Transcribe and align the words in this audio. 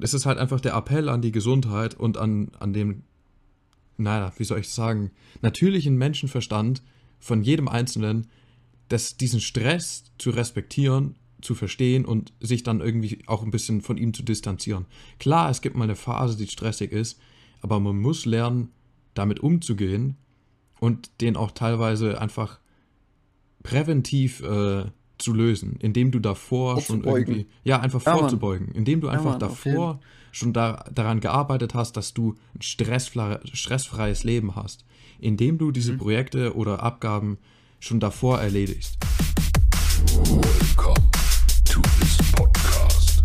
es 0.00 0.14
ist 0.14 0.26
halt 0.26 0.38
einfach 0.38 0.60
der 0.60 0.74
Appell 0.74 1.08
an 1.08 1.22
die 1.22 1.32
Gesundheit 1.32 1.94
und 1.94 2.16
an, 2.16 2.50
an 2.58 2.72
dem, 2.72 3.02
naja, 3.96 4.32
wie 4.36 4.44
soll 4.44 4.60
ich 4.60 4.68
sagen, 4.68 5.10
natürlichen 5.42 5.96
Menschenverstand 5.96 6.82
von 7.18 7.42
jedem 7.42 7.68
Einzelnen, 7.68 8.26
dass 8.88 9.16
diesen 9.16 9.40
Stress 9.40 10.04
zu 10.18 10.30
respektieren, 10.30 11.14
zu 11.42 11.54
verstehen 11.54 12.04
und 12.04 12.32
sich 12.40 12.62
dann 12.62 12.80
irgendwie 12.80 13.22
auch 13.26 13.42
ein 13.42 13.50
bisschen 13.50 13.80
von 13.80 13.96
ihm 13.96 14.12
zu 14.12 14.22
distanzieren. 14.22 14.86
Klar, 15.18 15.50
es 15.50 15.60
gibt 15.62 15.76
mal 15.76 15.84
eine 15.84 15.96
Phase, 15.96 16.36
die 16.36 16.46
stressig 16.46 16.92
ist, 16.92 17.18
aber 17.60 17.80
man 17.80 17.98
muss 17.98 18.26
lernen, 18.26 18.70
damit 19.14 19.40
umzugehen 19.40 20.16
und 20.80 21.10
den 21.20 21.36
auch 21.36 21.50
teilweise 21.50 22.20
einfach 22.20 22.58
präventiv 23.62 24.40
äh, 24.42 24.84
zu 25.20 25.32
lösen, 25.32 25.76
indem 25.80 26.10
du 26.10 26.18
davor 26.18 26.80
schon 26.80 27.04
irgendwie, 27.04 27.46
ja, 27.64 27.80
einfach 27.80 28.04
ja, 28.04 28.16
vorzubeugen, 28.16 28.68
Mann. 28.68 28.76
indem 28.76 29.00
du 29.00 29.08
einfach 29.08 29.24
ja, 29.24 29.30
Mann, 29.30 29.40
davor 29.40 30.00
schon 30.32 30.52
da, 30.52 30.84
daran 30.92 31.20
gearbeitet 31.20 31.74
hast, 31.74 31.96
dass 31.96 32.14
du 32.14 32.36
ein 32.54 32.62
stressfreies 32.62 34.24
Leben 34.24 34.56
hast, 34.56 34.84
indem 35.18 35.58
du 35.58 35.70
diese 35.70 35.92
mhm. 35.92 35.98
Projekte 35.98 36.56
oder 36.56 36.82
Abgaben 36.82 37.38
schon 37.78 38.00
davor 38.00 38.40
erledigst. 38.40 38.98
Welcome 40.14 41.10
to 41.64 41.80
this 42.00 42.18
podcast. 42.32 43.22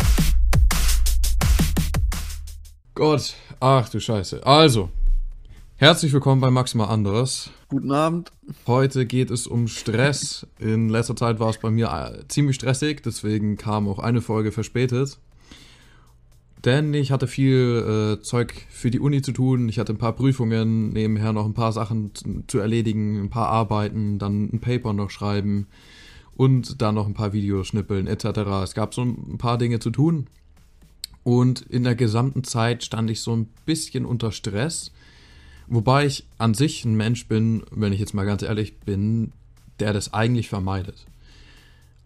Gott, 2.94 3.36
ach 3.60 3.90
du 3.90 4.00
Scheiße. 4.00 4.46
Also, 4.46 4.90
Herzlich 5.78 6.14
willkommen 6.14 6.40
bei 6.40 6.50
Maximal 6.50 6.88
Anderes. 6.88 7.52
Guten 7.68 7.92
Abend. 7.92 8.32
Heute 8.68 9.08
geht 9.08 9.32
es 9.32 9.48
um 9.48 9.68
Stress. 9.68 10.46
In 10.60 10.88
letzter 10.88 11.16
Zeit 11.16 11.40
war 11.40 11.50
es 11.50 11.58
bei 11.58 11.72
mir 11.72 11.88
äh, 11.88 12.28
ziemlich 12.28 12.58
stressig, 12.58 13.02
deswegen 13.02 13.58
kam 13.58 13.88
auch 13.88 13.98
eine 13.98 14.22
Folge 14.22 14.52
verspätet. 14.52 15.18
Denn 16.64 16.94
ich 16.94 17.12
hatte 17.12 17.26
viel 17.26 18.20
äh, 18.20 18.22
Zeug 18.22 18.54
für 18.70 18.92
die 18.92 19.00
Uni 19.00 19.24
zu 19.24 19.32
tun. 19.32 19.68
Ich 19.68 19.80
hatte 19.80 19.94
ein 19.94 19.98
paar 19.98 20.14
Prüfungen, 20.14 20.90
nebenher 20.90 21.34
noch 21.34 21.46
ein 21.46 21.56
paar 21.56 21.72
Sachen 21.72 22.12
zu 22.46 22.60
erledigen, 22.60 23.20
ein 23.20 23.30
paar 23.32 23.48
Arbeiten, 23.48 24.20
dann 24.20 24.44
ein 24.54 24.60
Paper 24.60 24.94
noch 24.94 25.10
schreiben 25.10 25.66
und 26.36 26.84
dann 26.84 26.94
noch 26.94 27.08
ein 27.08 27.16
paar 27.16 27.34
Videos 27.34 27.66
schnippeln 27.68 28.06
etc. 28.06 28.26
Es 28.64 28.76
gab 28.76 28.94
so 28.94 29.02
ein 29.02 29.40
paar 29.40 29.58
Dinge 29.58 29.80
zu 29.80 29.90
tun. 29.90 30.28
Und 31.24 31.62
in 31.62 31.84
der 31.84 31.96
gesamten 31.96 32.44
Zeit 32.44 32.84
stand 32.84 33.10
ich 33.10 33.22
so 33.22 33.36
ein 33.36 33.48
bisschen 33.66 34.06
unter 34.06 34.32
Stress 34.32 34.92
Wobei 35.68 36.06
ich 36.06 36.26
an 36.38 36.54
sich 36.54 36.86
ein 36.86 36.96
Mensch 36.96 37.28
bin, 37.28 37.64
wenn 37.72 37.94
ich 37.94 38.00
jetzt 38.00 38.14
mal 38.14 38.26
ganz 38.26 38.44
ehrlich 38.44 38.80
bin, 38.80 39.32
der 39.80 39.94
das 39.94 40.14
eigentlich 40.14 40.50
vermeidet. 40.50 41.06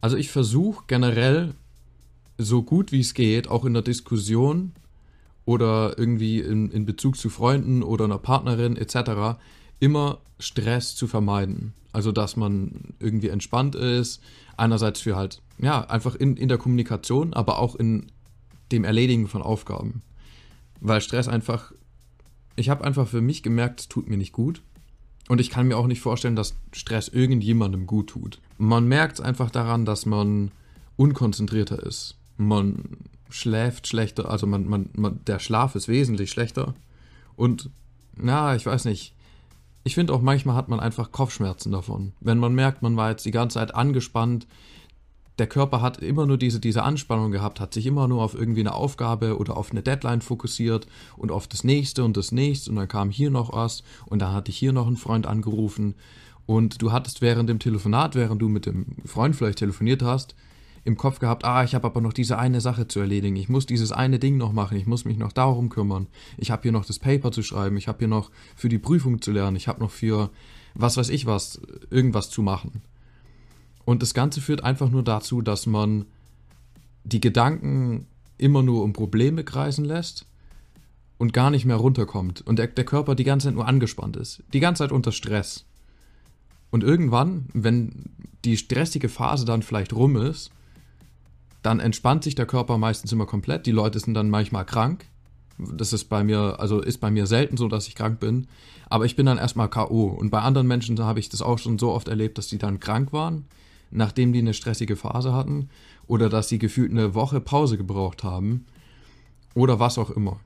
Also 0.01 0.17
ich 0.17 0.31
versuche 0.31 0.85
generell 0.87 1.53
so 2.37 2.63
gut 2.63 2.91
wie 2.91 3.01
es 3.01 3.13
geht, 3.13 3.49
auch 3.49 3.65
in 3.65 3.73
der 3.73 3.81
Diskussion 3.81 4.71
oder 5.45 5.97
irgendwie 5.97 6.39
in, 6.39 6.71
in 6.71 6.85
Bezug 6.85 7.17
zu 7.17 7.29
Freunden 7.29 7.83
oder 7.83 8.05
einer 8.05 8.17
Partnerin 8.17 8.77
etc., 8.77 9.37
immer 9.79 10.19
Stress 10.39 10.95
zu 10.95 11.07
vermeiden. 11.07 11.73
Also 11.91 12.11
dass 12.11 12.37
man 12.37 12.93
irgendwie 12.99 13.29
entspannt 13.29 13.75
ist, 13.75 14.21
einerseits 14.55 15.01
für 15.01 15.15
halt, 15.15 15.41
ja, 15.57 15.81
einfach 15.89 16.15
in, 16.15 16.37
in 16.37 16.47
der 16.47 16.57
Kommunikation, 16.57 17.33
aber 17.33 17.59
auch 17.59 17.75
in 17.75 18.07
dem 18.71 18.83
Erledigen 18.83 19.27
von 19.27 19.41
Aufgaben. 19.41 20.01
Weil 20.79 21.01
Stress 21.01 21.27
einfach 21.27 21.73
ich 22.59 22.69
habe 22.69 22.83
einfach 22.83 23.07
für 23.07 23.21
mich 23.21 23.41
gemerkt, 23.41 23.79
es 23.79 23.87
tut 23.87 24.09
mir 24.09 24.17
nicht 24.17 24.33
gut. 24.33 24.61
Und 25.27 25.39
ich 25.39 25.49
kann 25.49 25.67
mir 25.67 25.77
auch 25.77 25.87
nicht 25.87 26.01
vorstellen, 26.01 26.35
dass 26.35 26.55
Stress 26.73 27.07
irgendjemandem 27.07 27.85
gut 27.85 28.09
tut. 28.09 28.39
Man 28.57 28.87
merkt 28.87 29.19
es 29.19 29.21
einfach 29.21 29.51
daran, 29.51 29.85
dass 29.85 30.05
man 30.05 30.51
unkonzentrierter 30.97 31.81
ist. 31.83 32.17
Man 32.37 32.97
schläft 33.29 33.87
schlechter, 33.87 34.29
also 34.29 34.47
man, 34.47 34.67
man, 34.67 34.89
man, 34.93 35.19
der 35.25 35.39
Schlaf 35.39 35.75
ist 35.75 35.87
wesentlich 35.87 36.31
schlechter. 36.31 36.73
Und, 37.35 37.69
na, 38.17 38.55
ich 38.55 38.65
weiß 38.65 38.85
nicht. 38.85 39.13
Ich 39.83 39.95
finde 39.95 40.13
auch 40.13 40.21
manchmal 40.21 40.55
hat 40.55 40.67
man 40.67 40.79
einfach 40.79 41.11
Kopfschmerzen 41.11 41.71
davon. 41.71 42.13
Wenn 42.19 42.37
man 42.37 42.53
merkt, 42.53 42.81
man 42.81 42.97
war 42.97 43.11
jetzt 43.11 43.25
die 43.25 43.31
ganze 43.31 43.59
Zeit 43.59 43.73
angespannt, 43.73 44.47
der 45.39 45.47
Körper 45.47 45.81
hat 45.81 45.97
immer 45.99 46.25
nur 46.25 46.37
diese, 46.37 46.59
diese 46.59 46.83
Anspannung 46.83 47.31
gehabt, 47.31 47.59
hat 47.59 47.73
sich 47.73 47.85
immer 47.85 48.07
nur 48.07 48.21
auf 48.21 48.35
irgendwie 48.35 48.59
eine 48.59 48.73
Aufgabe 48.73 49.37
oder 49.37 49.57
auf 49.57 49.71
eine 49.71 49.81
Deadline 49.81 50.21
fokussiert 50.21 50.87
und 51.17 51.31
auf 51.31 51.47
das 51.47 51.63
nächste 51.63 52.03
und 52.03 52.17
das 52.17 52.31
nächste 52.31 52.69
und 52.69 52.75
dann 52.75 52.87
kam 52.87 53.09
hier 53.09 53.31
noch 53.31 53.53
was 53.53 53.83
und 54.05 54.21
dann 54.21 54.33
hatte 54.33 54.51
ich 54.51 54.57
hier 54.57 54.73
noch 54.73 54.87
einen 54.87 54.97
Freund 54.97 55.25
angerufen. 55.25 55.95
Und 56.45 56.81
du 56.81 56.91
hattest 56.91 57.21
während 57.21 57.49
dem 57.49 57.59
Telefonat, 57.59 58.15
während 58.15 58.41
du 58.41 58.49
mit 58.49 58.65
dem 58.65 58.87
Freund 59.05 59.35
vielleicht 59.35 59.59
telefoniert 59.59 60.01
hast, 60.01 60.35
im 60.83 60.97
Kopf 60.97 61.19
gehabt, 61.19 61.45
ah, 61.45 61.63
ich 61.63 61.75
habe 61.75 61.85
aber 61.85 62.01
noch 62.01 62.13
diese 62.13 62.39
eine 62.39 62.61
Sache 62.61 62.87
zu 62.87 62.99
erledigen, 62.99 63.35
ich 63.35 63.49
muss 63.49 63.65
dieses 63.65 63.91
eine 63.91 64.17
Ding 64.17 64.37
noch 64.37 64.51
machen, 64.51 64.77
ich 64.77 64.87
muss 64.87 65.05
mich 65.05 65.17
noch 65.17 65.31
darum 65.31 65.69
kümmern, 65.69 66.07
ich 66.37 66.51
habe 66.51 66.63
hier 66.63 66.71
noch 66.71 66.85
das 66.85 66.99
Paper 66.99 67.31
zu 67.31 67.43
schreiben, 67.43 67.77
ich 67.77 67.87
habe 67.87 67.99
hier 67.99 68.07
noch 68.07 68.31
für 68.55 68.69
die 68.69 68.79
Prüfung 68.79 69.21
zu 69.21 69.31
lernen, 69.31 69.57
ich 69.57 69.67
habe 69.67 69.79
noch 69.79 69.91
für 69.91 70.29
was 70.75 70.97
weiß 70.97 71.09
ich 71.09 71.25
was, 71.25 71.61
irgendwas 71.89 72.29
zu 72.29 72.41
machen. 72.41 72.81
Und 73.89 74.03
das 74.03 74.13
Ganze 74.13 74.39
führt 74.39 74.63
einfach 74.63 74.91
nur 74.91 75.01
dazu, 75.01 75.41
dass 75.41 75.65
man 75.65 76.05
die 77.03 77.19
Gedanken 77.19 78.05
immer 78.37 78.61
nur 78.61 78.83
um 78.83 78.93
Probleme 78.93 79.43
kreisen 79.43 79.83
lässt 79.83 80.27
und 81.17 81.33
gar 81.33 81.49
nicht 81.49 81.65
mehr 81.65 81.77
runterkommt. 81.77 82.41
Und 82.45 82.59
der, 82.59 82.67
der 82.67 82.83
Körper 82.85 83.15
die 83.15 83.23
ganze 83.23 83.47
Zeit 83.47 83.55
nur 83.55 83.67
angespannt 83.67 84.15
ist. 84.15 84.43
Die 84.53 84.59
ganze 84.59 84.83
Zeit 84.83 84.91
unter 84.91 85.11
Stress. 85.11 85.65
Und 86.69 86.83
irgendwann, 86.83 87.47
wenn 87.53 88.11
die 88.45 88.57
stressige 88.57 89.09
Phase 89.09 89.45
dann 89.45 89.63
vielleicht 89.63 89.91
rum 89.91 90.17
ist, 90.17 90.51
dann 91.63 91.79
entspannt 91.79 92.23
sich 92.23 92.35
der 92.35 92.45
Körper 92.45 92.77
meistens 92.77 93.11
immer 93.11 93.25
komplett. 93.25 93.65
Die 93.65 93.71
Leute 93.71 93.99
sind 93.99 94.13
dann 94.13 94.29
manchmal 94.29 94.65
krank. 94.65 95.03
Das 95.57 95.93
ist 95.93 96.09
bei 96.09 96.23
mir, 96.23 96.59
also 96.59 96.79
ist 96.79 96.99
bei 96.99 97.09
mir 97.09 97.25
selten 97.25 97.57
so, 97.57 97.67
dass 97.67 97.87
ich 97.87 97.95
krank 97.95 98.19
bin. 98.19 98.49
Aber 98.87 99.05
ich 99.05 99.15
bin 99.15 99.25
dann 99.25 99.39
erstmal 99.39 99.67
K.O. 99.67 100.09
Und 100.09 100.29
bei 100.29 100.41
anderen 100.41 100.67
Menschen 100.67 100.99
habe 100.99 101.19
ich 101.19 101.29
das 101.29 101.41
auch 101.41 101.57
schon 101.57 101.79
so 101.79 101.89
oft 101.89 102.07
erlebt, 102.07 102.37
dass 102.37 102.49
die 102.49 102.59
dann 102.59 102.79
krank 102.79 103.11
waren 103.13 103.45
nachdem 103.91 104.33
die 104.33 104.39
eine 104.39 104.53
stressige 104.53 104.95
Phase 104.95 105.33
hatten 105.33 105.69
oder 106.07 106.29
dass 106.29 106.49
sie 106.49 106.59
gefühlt 106.59 106.91
eine 106.91 107.13
Woche 107.13 107.41
Pause 107.41 107.77
gebraucht 107.77 108.23
haben 108.23 108.65
oder 109.55 109.79
was 109.79 109.97
auch 109.97 110.09
immer. 110.09 110.39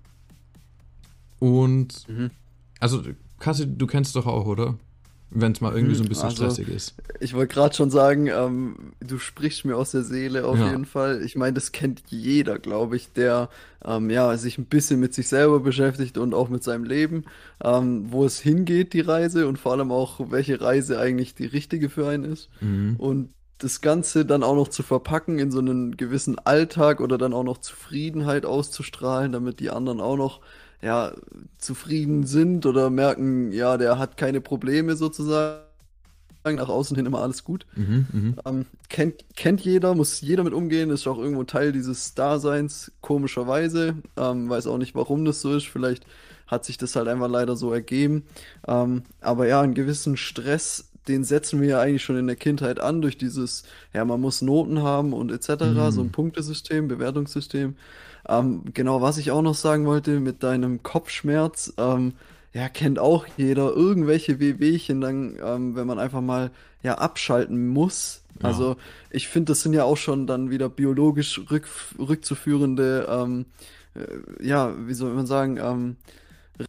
Und 1.40 2.08
mhm. 2.08 2.32
also 2.80 3.04
Kassi, 3.40 3.78
du 3.78 3.88
kennst 3.88 4.16
doch 4.16 4.26
auch, 4.26 4.46
oder? 4.46 4.76
Wenn 5.36 5.52
es 5.52 5.62
mal 5.62 5.76
irgendwie 5.76 5.96
so 5.96 6.04
ein 6.04 6.10
bisschen 6.10 6.30
also, 6.30 6.44
stressig 6.44 6.70
ist. 6.70 6.96
Ich 7.20 7.34
wollte 7.34 7.54
gerade 7.54 7.76
schon 7.76 7.90
sagen, 7.90 8.28
ähm, 8.28 8.94
du 9.00 9.18
sprichst 9.18 9.66
mir 9.66 9.76
aus 9.76 9.92
der 9.92 10.04
Seele 10.04 10.46
auf 10.46 10.58
ja. 10.58 10.70
jeden 10.70 10.86
Fall. 10.86 11.22
Ich 11.24 11.36
meine, 11.36 11.54
das 11.54 11.72
kennt 11.72 12.04
jeder, 12.08 12.60
glaube 12.60 12.96
ich, 12.96 13.12
der 13.14 13.50
ähm, 13.84 14.10
ja, 14.10 14.36
sich 14.38 14.58
ein 14.58 14.66
bisschen 14.66 15.00
mit 15.00 15.14
sich 15.14 15.28
selber 15.28 15.60
beschäftigt 15.60 16.18
und 16.18 16.34
auch 16.34 16.50
mit 16.50 16.64
seinem 16.64 16.84
Leben, 16.84 17.26
ähm, 17.64 18.06
wo 18.12 18.26
es 18.26 18.40
hingeht, 18.40 18.94
die 18.94 19.02
Reise 19.02 19.48
und 19.48 19.58
vor 19.58 19.74
allem 19.74 19.92
auch, 19.92 20.32
welche 20.32 20.62
Reise 20.62 21.00
eigentlich 21.00 21.36
die 21.36 21.46
richtige 21.46 21.90
für 21.90 22.08
einen 22.08 22.26
ist. 22.26 22.50
Mhm. 22.62 22.96
Und 22.98 23.30
das 23.58 23.82
Ganze 23.82 24.26
dann 24.26 24.44
auch 24.44 24.56
noch 24.56 24.68
zu 24.68 24.84
verpacken 24.84 25.40
in 25.40 25.52
so 25.52 25.60
einen 25.60 25.96
gewissen 25.96 26.38
Alltag 26.40 27.00
oder 27.00 27.18
dann 27.18 27.34
auch 27.34 27.44
noch 27.44 27.60
Zufriedenheit 27.60 28.46
auszustrahlen, 28.46 29.32
damit 29.32 29.60
die 29.60 29.70
anderen 29.70 30.02
auch 30.02 30.18
noch 30.18 30.42
ja, 30.84 31.14
zufrieden 31.58 32.26
sind 32.26 32.66
oder 32.66 32.90
merken, 32.90 33.52
ja, 33.52 33.78
der 33.78 33.98
hat 33.98 34.18
keine 34.18 34.42
Probleme 34.42 34.96
sozusagen. 34.96 35.64
Nach 36.46 36.68
außen 36.68 36.98
hin 36.98 37.06
immer 37.06 37.22
alles 37.22 37.46
gut. 37.46 37.66
Mhm, 37.78 38.06
mhm, 38.12 38.36
ähm, 38.46 38.66
kennt, 38.90 39.24
kennt 39.38 39.62
jeder, 39.62 39.96
muss 39.96 40.20
jeder 40.20 40.44
mit 40.44 40.52
umgehen, 40.52 40.90
ist 40.90 41.08
auch 41.08 41.18
irgendwo 41.18 41.46
Teil 41.46 41.72
dieses 41.72 42.16
Daseins, 42.16 42.92
komischerweise. 43.00 43.96
Ähm, 44.18 44.50
weiß 44.50 44.68
auch 44.68 44.78
nicht, 44.78 44.94
warum 44.94 45.24
das 45.24 45.40
so 45.40 45.56
ist. 45.56 45.68
Vielleicht 45.68 46.06
hat 46.48 46.66
sich 46.66 46.78
das 46.78 46.98
halt 46.98 47.08
einfach 47.08 47.30
leider 47.30 47.56
so 47.56 47.72
ergeben. 47.72 48.24
Ähm, 48.68 49.04
aber 49.22 49.48
ja, 49.48 49.62
einen 49.62 49.74
gewissen 49.74 50.18
Stress, 50.18 50.92
den 51.08 51.24
setzen 51.24 51.62
wir 51.62 51.70
ja 51.70 51.80
eigentlich 51.80 52.04
schon 52.04 52.18
in 52.18 52.28
der 52.28 52.36
Kindheit 52.36 52.82
an, 52.82 53.02
durch 53.02 53.18
dieses, 53.18 53.64
ja, 53.94 54.04
man 54.04 54.20
muss 54.20 54.42
Noten 54.42 54.82
haben 54.82 55.14
und 55.14 55.32
etc., 55.32 55.64
mhm. 55.64 55.92
so 55.92 56.02
ein 56.02 56.12
Punktesystem, 56.12 56.90
Bewertungssystem. 56.90 57.78
Ähm, 58.28 58.64
genau, 58.74 59.02
was 59.02 59.18
ich 59.18 59.32
auch 59.32 59.42
noch 59.42 59.56
sagen 59.56 59.86
wollte 59.86 60.20
mit 60.20 60.44
deinem 60.44 60.82
Kopfschmerz, 60.84 61.74
ähm, 61.78 62.14
ja, 62.54 62.70
kennt 62.70 63.00
auch 63.00 63.26
jeder 63.36 63.74
irgendwelche 63.74 64.40
Wehwehchen, 64.40 65.02
dann, 65.02 65.38
ähm, 65.44 65.76
wenn 65.76 65.88
man 65.88 66.00
einfach 66.00 66.22
mal 66.22 66.52
ja 66.84 66.96
abschalten 66.96 67.68
muss. 67.68 68.22
Ja. 68.42 68.50
Also 68.50 68.76
ich 69.10 69.28
finde, 69.28 69.52
das 69.52 69.62
sind 69.62 69.74
ja 69.74 69.84
auch 69.84 69.98
schon 69.98 70.28
dann 70.28 70.50
wieder 70.52 70.70
biologisch 70.70 71.42
rück, 71.50 71.68
rückzuführende, 71.98 73.08
ähm, 73.10 73.46
äh, 73.96 74.46
ja, 74.46 74.74
wie 74.88 74.94
soll 74.94 75.14
man 75.14 75.26
sagen, 75.26 75.58
ähm, 75.58 75.98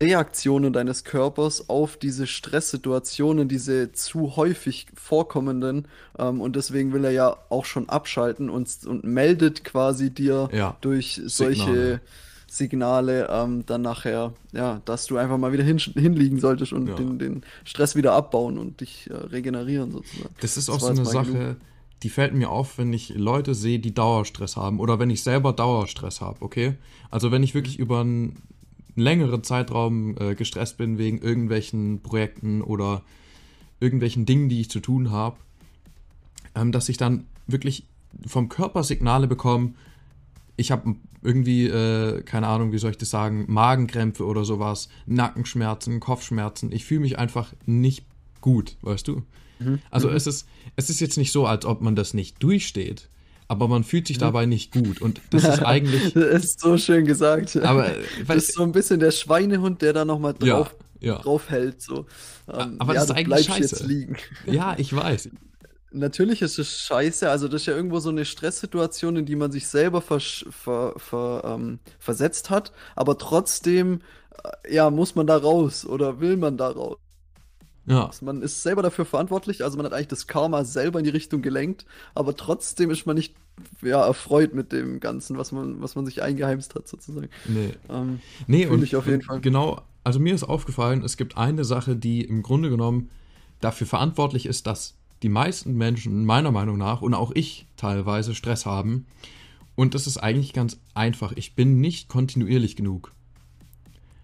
Reaktionen 0.01 0.73
deines 0.73 1.05
Körpers 1.05 1.69
auf 1.69 1.97
diese 1.97 2.27
Stresssituationen, 2.27 3.49
diese 3.49 3.93
zu 3.93 4.37
häufig 4.37 4.87
vorkommenden. 4.95 5.89
Ähm, 6.19 6.41
und 6.41 6.57
deswegen 6.57 6.93
will 6.93 7.05
er 7.05 7.11
ja 7.11 7.37
auch 7.51 7.65
schon 7.65 7.89
abschalten 7.89 8.49
und, 8.49 8.69
und 8.87 9.05
meldet 9.05 9.65
quasi 9.65 10.11
dir 10.11 10.49
ja, 10.53 10.77
durch 10.81 11.21
solche 11.27 11.65
Signale, 11.65 12.01
Signale 12.55 13.29
ähm, 13.31 13.67
dann 13.67 13.83
nachher, 13.83 14.33
ja, 14.53 14.81
dass 14.87 15.07
du 15.07 15.19
einfach 15.19 15.37
mal 15.37 15.53
wieder 15.53 15.65
hin, 15.65 15.79
hinliegen 15.79 16.41
solltest 16.41 16.73
und 16.73 16.89
ja. 16.89 16.95
den, 16.95 17.19
den 17.19 17.43
Stress 17.65 17.95
wieder 17.95 18.13
abbauen 18.13 18.57
und 18.57 18.81
dich 18.81 19.11
äh, 19.11 19.15
regenerieren 19.15 19.91
sozusagen. 19.91 20.35
Das 20.41 20.57
ist 20.57 20.71
auch 20.71 20.75
das 20.75 20.83
so 20.83 20.89
eine 20.89 21.05
Sache, 21.05 21.33
genug. 21.33 21.57
die 22.03 22.09
fällt 22.09 22.33
mir 22.33 22.51
auf, 22.51 22.79
wenn 22.79 22.93
ich 22.93 23.11
Leute 23.11 23.55
sehe, 23.55 23.81
die 23.81 23.93
Dauerstress 23.93 24.57
haben 24.57 24.81
oder 24.81 24.99
wenn 24.99 25.11
ich 25.11 25.23
selber 25.23 25.53
Dauerstress 25.53 26.23
habe, 26.23 26.41
okay? 26.41 26.77
Also 27.11 27.31
wenn 27.31 27.43
ich 27.43 27.55
wirklich 27.55 27.79
über 27.79 28.01
einen 28.01 28.43
längeren 28.97 29.43
Zeitraum 29.43 30.17
äh, 30.19 30.35
gestresst 30.35 30.77
bin 30.77 30.99
wegen 30.99 31.19
irgendwelchen 31.19 32.01
Projekten 32.01 32.63
oder 32.63 33.03
irgendwelchen 33.81 34.27
Dingen, 34.27 34.49
die 34.49 34.61
ich 34.61 34.71
zu 34.71 34.81
tun 34.81 35.11
habe, 35.11 35.37
ähm, 36.55 36.73
dass 36.73 36.89
ich 36.89 36.97
dann 36.97 37.27
wirklich 37.47 37.85
vom 38.27 38.49
Körper 38.49 38.85
Signale 38.85 39.27
bekomme, 39.27 39.75
ich 40.57 40.71
habe 40.71 40.95
irgendwie, 41.23 41.67
äh, 41.67 42.23
keine 42.23 42.47
Ahnung, 42.47 42.73
wie 42.73 42.79
soll 42.79 42.93
ich 42.93 42.99
das 42.99 43.11
sagen, 43.11 43.45
Magenkrämpfe 43.49 44.25
oder 44.25 44.45
sowas, 44.45 44.89
Nackenschmerzen, 45.07 45.99
Kopfschmerzen. 45.99 46.71
Ich 46.71 46.85
fühle 46.85 47.01
mich 47.01 47.19
einfach 47.19 47.53
nicht 47.67 48.05
gut, 48.41 48.77
weißt 48.83 49.09
du? 49.09 49.23
Mhm. 49.59 49.81
Also 49.91 50.09
mhm. 50.11 50.17
es 50.17 50.27
ist, 50.27 50.47
es 50.77 50.91
ist 50.91 51.01
jetzt 51.01 51.17
nicht 51.17 51.33
so, 51.33 51.47
als 51.47 51.65
ob 51.65 51.81
man 51.81 51.97
das 51.97 52.15
nicht 52.15 52.43
durchsteht, 52.43 53.09
aber 53.55 53.69
man 53.69 53.85
fühlt 53.85 54.09
sich 54.09 54.19
dabei 54.19 54.47
nicht 54.47 54.73
gut. 54.73 55.01
Und 55.01 55.21
das 55.31 55.45
ist 55.45 55.63
eigentlich. 55.65 56.13
das 56.13 56.45
ist 56.45 56.61
so 56.61 56.77
schön 56.77 57.05
gesagt. 57.05 57.57
Aber 57.57 57.91
das 58.27 58.37
ist 58.37 58.55
so 58.55 58.65
ein 58.65 58.73
bisschen 58.73 58.99
der 58.99 59.13
Schweinehund, 59.13 59.81
der 59.81 59.93
da 59.93 60.05
nochmal 60.05 60.35
drauf, 60.35 60.75
ja, 60.99 61.15
ja. 61.15 61.19
drauf 61.21 61.51
hält. 61.51 61.81
So. 61.81 62.07
Ähm, 62.53 62.77
aber 62.79 62.95
ja, 62.95 63.01
das 63.01 63.11
ist 63.11 63.17
eigentlich 63.17 63.47
scheiße. 63.47 64.07
Ja, 64.47 64.75
ich 64.77 64.95
weiß. 64.95 65.31
Natürlich 65.93 66.43
ist 66.43 66.59
es 66.59 66.81
scheiße, 66.81 67.31
also 67.31 67.47
das 67.47 67.63
ist 67.63 67.67
ja 67.67 67.77
irgendwo 67.77 68.01
so 68.01 68.11
eine 68.11 68.25
Stresssituation, 68.25 69.15
in 69.15 69.27
die 69.27 69.37
man 69.37 69.53
sich 69.53 69.69
selber 69.69 70.03
ver, 70.03 70.19
ver, 70.19 70.95
ver 70.97 71.43
ähm, 71.45 71.79
versetzt 72.01 72.51
hat, 72.51 72.73
aber 72.97 73.17
trotzdem, 73.17 74.01
äh, 74.43 74.75
ja, 74.75 74.91
muss 74.91 75.15
man 75.15 75.29
da 75.29 75.37
raus 75.37 75.87
oder 75.87 76.19
will 76.19 76.37
man 76.37 76.57
da 76.57 76.71
raus? 76.71 76.97
Ja. 77.87 78.07
Also 78.07 78.25
man 78.25 78.43
ist 78.43 78.63
selber 78.63 78.83
dafür 78.83 79.05
verantwortlich, 79.05 79.63
also 79.63 79.77
man 79.77 79.87
hat 79.87 79.93
eigentlich 79.93 80.09
das 80.09 80.27
Karma 80.27 80.65
selber 80.65 80.99
in 80.99 81.05
die 81.05 81.11
Richtung 81.11 81.43
gelenkt, 81.43 81.85
aber 82.15 82.35
trotzdem 82.37 82.91
ist 82.91 83.07
man 83.07 83.17
nicht 83.17 83.35
ja, 83.83 84.05
erfreut 84.05 84.55
mit 84.55 84.73
dem 84.73 85.01
Ganzen, 85.01 85.37
was 85.37 85.53
man, 85.53 85.83
was 85.83 85.95
man 85.95 86.07
sich 86.07 86.23
eingeheimst 86.23 86.75
hat, 86.75 86.89
sozusagen. 86.89 87.29
Nee. 87.47 87.75
Ähm, 87.91 88.21
nee, 88.47 88.67
und 88.67 88.83
ich 88.83 88.97
auf 88.97 89.07
jeden 89.07 89.23
Fall. 89.23 89.41
Genau, 89.41 89.83
also 90.03 90.19
mir 90.19 90.35
ist 90.35 90.45
aufgefallen, 90.45 91.03
es 91.05 91.17
gibt 91.17 91.37
eine 91.37 91.65
Sache, 91.65 91.97
die 91.97 92.23
im 92.23 92.43
Grunde 92.43 92.71
genommen 92.71 93.11
dafür 93.61 93.87
verantwortlich 93.87 94.47
ist, 94.47 94.67
dass 94.67 94.95
die 95.23 95.29
meisten 95.29 95.75
Menschen 95.77 96.25
meiner 96.25 96.53
Meinung 96.53 96.79
nach 96.79 97.01
und 97.01 97.15
auch 97.15 97.33
ich 97.35 97.67
teilweise 97.77 98.35
Stress 98.35 98.67
haben. 98.67 99.07
Und 99.75 99.95
das 99.95 100.07
ist 100.07 100.19
eigentlich 100.19 100.53
ganz 100.53 100.79
einfach. 100.95 101.33
Ich 101.37 101.55
bin 101.55 101.81
nicht 101.81 102.09
kontinuierlich 102.09 102.77
genug. 102.77 103.13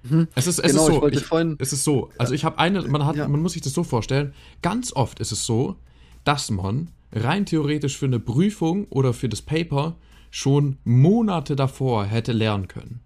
Mhm. 0.02 0.28
Es 0.34 0.46
ist, 0.46 0.58
es 0.58 0.72
genau, 0.72 0.88
ist 0.88 0.94
so. 0.94 1.08
Ich, 1.08 1.24
vorhin, 1.24 1.56
es 1.58 1.72
ist 1.72 1.84
so. 1.84 2.10
Also 2.18 2.34
ich 2.34 2.44
habe 2.44 2.58
eine, 2.58 2.82
man 2.82 3.04
hat, 3.04 3.16
ja. 3.16 3.28
man 3.28 3.40
muss 3.40 3.52
sich 3.52 3.62
das 3.62 3.74
so 3.74 3.84
vorstellen. 3.84 4.32
Ganz 4.62 4.92
oft 4.92 5.20
ist 5.20 5.32
es 5.32 5.44
so, 5.44 5.76
dass 6.24 6.50
man 6.50 6.88
rein 7.12 7.46
theoretisch 7.46 7.98
für 7.98 8.06
eine 8.06 8.20
Prüfung 8.20 8.86
oder 8.88 9.12
für 9.12 9.28
das 9.28 9.42
Paper 9.42 9.96
schon 10.30 10.78
Monate 10.84 11.56
davor 11.56 12.04
hätte 12.04 12.32
lernen 12.32 12.68
können. 12.68 13.00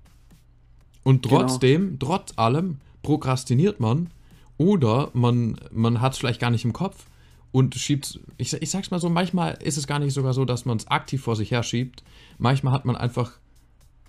Und 1.03 1.23
genau. 1.23 1.41
trotzdem, 1.41 1.99
genau. 1.99 2.07
trotz 2.07 2.33
allem, 2.37 2.79
prokrastiniert 3.03 3.81
man 3.81 4.11
oder 4.57 5.11
man, 5.15 5.59
man 5.71 6.01
hat 6.01 6.13
es 6.13 6.19
vielleicht 6.19 6.41
gar 6.41 6.51
nicht 6.51 6.65
im 6.65 6.73
Kopf 6.73 7.07
und 7.53 7.75
schiebt, 7.75 8.21
ich, 8.37 8.53
ich 8.53 8.71
sag's 8.71 8.91
mal 8.91 8.99
so, 8.99 9.09
manchmal 9.09 9.59
ist 9.63 9.77
es 9.77 9.87
gar 9.87 9.99
nicht 9.99 10.13
sogar 10.13 10.35
so, 10.35 10.45
dass 10.45 10.65
man 10.65 10.77
es 10.77 10.89
aktiv 10.89 11.23
vor 11.23 11.37
sich 11.37 11.51
her 11.51 11.63
schiebt. 11.63 12.03
Manchmal 12.39 12.73
hat 12.73 12.85
man 12.85 12.97
einfach 12.97 13.39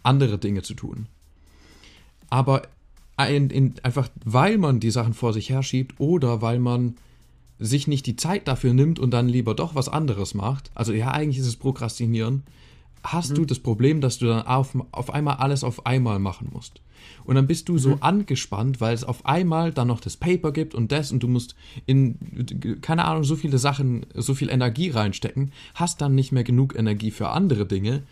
andere 0.04 0.38
Dinge 0.38 0.62
zu 0.62 0.74
tun. 0.74 1.08
Aber 2.30 2.64
in, 3.30 3.50
in, 3.50 3.74
einfach 3.84 4.10
weil 4.24 4.58
man 4.58 4.80
die 4.80 4.92
Sachen 4.92 5.14
vor 5.14 5.34
sich 5.34 5.50
her 5.50 5.64
schiebt 5.64 6.00
oder 6.00 6.42
weil 6.42 6.60
man 6.60 6.96
sich 7.58 7.88
nicht 7.88 8.06
die 8.06 8.18
Zeit 8.18 8.48
dafür 8.48 8.74
nimmt 8.74 9.00
und 9.00 9.12
dann 9.12 9.30
lieber 9.30 9.56
doch 9.56 9.76
was 9.76 9.88
anderes 9.88 10.34
macht, 10.34 10.72
also 10.76 10.92
ja, 10.92 11.12
eigentlich 11.12 11.38
ist 11.38 11.48
es 11.48 11.56
Prokrastinieren, 11.56 12.44
hast 13.04 13.32
mhm. 13.32 13.36
du 13.36 13.46
das 13.46 13.60
Problem, 13.60 14.02
dass 14.02 14.18
du 14.18 14.26
dann 14.26 14.46
auf, 14.46 14.78
auf 14.92 15.14
einmal 15.14 15.36
alles 15.36 15.64
auf 15.64 15.86
einmal 15.86 16.20
machen 16.20 16.50
musst. 16.52 16.82
Und 17.24 17.36
dann 17.36 17.48
bist 17.48 17.70
du 17.70 17.78
so 17.78 17.92
mhm. 17.92 17.98
angespannt, 18.02 18.82
weil 18.82 18.94
es 18.94 19.04
auf 19.04 19.26
einmal 19.26 19.72
dann 19.72 19.88
noch 19.88 20.00
das 20.00 20.18
Paper 20.18 20.52
gibt 20.52 20.76
und 20.76 20.92
das 20.92 21.12
und 21.12 21.24
du 21.24 21.28
musst 21.28 21.56
in, 21.86 22.18
keine 22.82 23.06
Ahnung, 23.06 23.24
so 23.24 23.36
viele 23.36 23.58
Sachen, 23.58 24.06
so 24.14 24.34
viel 24.34 24.50
Energie 24.50 24.90
reinstecken, 24.90 25.52
hast 25.76 26.02
dann 26.02 26.16
nicht 26.16 26.32
mehr 26.32 26.44
genug 26.44 26.76
Energie 26.76 27.12
für 27.12 27.30
andere 27.30 27.66
Dinge, 27.66 28.04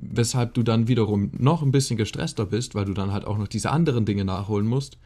weshalb 0.00 0.54
du 0.54 0.62
dann 0.62 0.88
wiederum 0.88 1.30
noch 1.36 1.62
ein 1.62 1.72
bisschen 1.72 1.96
gestresster 1.96 2.46
bist, 2.46 2.74
weil 2.74 2.84
du 2.84 2.94
dann 2.94 3.12
halt 3.12 3.26
auch 3.26 3.38
noch 3.38 3.48
diese 3.48 3.70
anderen 3.70 4.04
Dinge 4.04 4.24
nachholen 4.24 4.66
musst. 4.66 4.98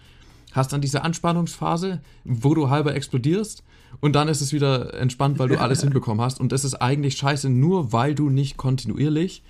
Hast 0.52 0.72
dann 0.72 0.80
diese 0.80 1.02
Anspannungsphase, 1.02 2.00
wo 2.24 2.54
du 2.54 2.70
halber 2.70 2.94
explodierst 2.94 3.62
und 4.00 4.14
dann 4.14 4.28
ist 4.28 4.40
es 4.40 4.52
wieder 4.52 4.94
entspannt, 4.94 5.38
weil 5.38 5.48
du 5.48 5.60
alles 5.60 5.82
hinbekommen 5.82 6.24
hast. 6.24 6.40
Und 6.40 6.52
das 6.52 6.64
ist 6.64 6.76
eigentlich 6.76 7.16
scheiße, 7.16 7.50
nur 7.50 7.92
weil 7.92 8.14
du 8.14 8.30
nicht 8.30 8.56
kontinuierlich 8.56 9.42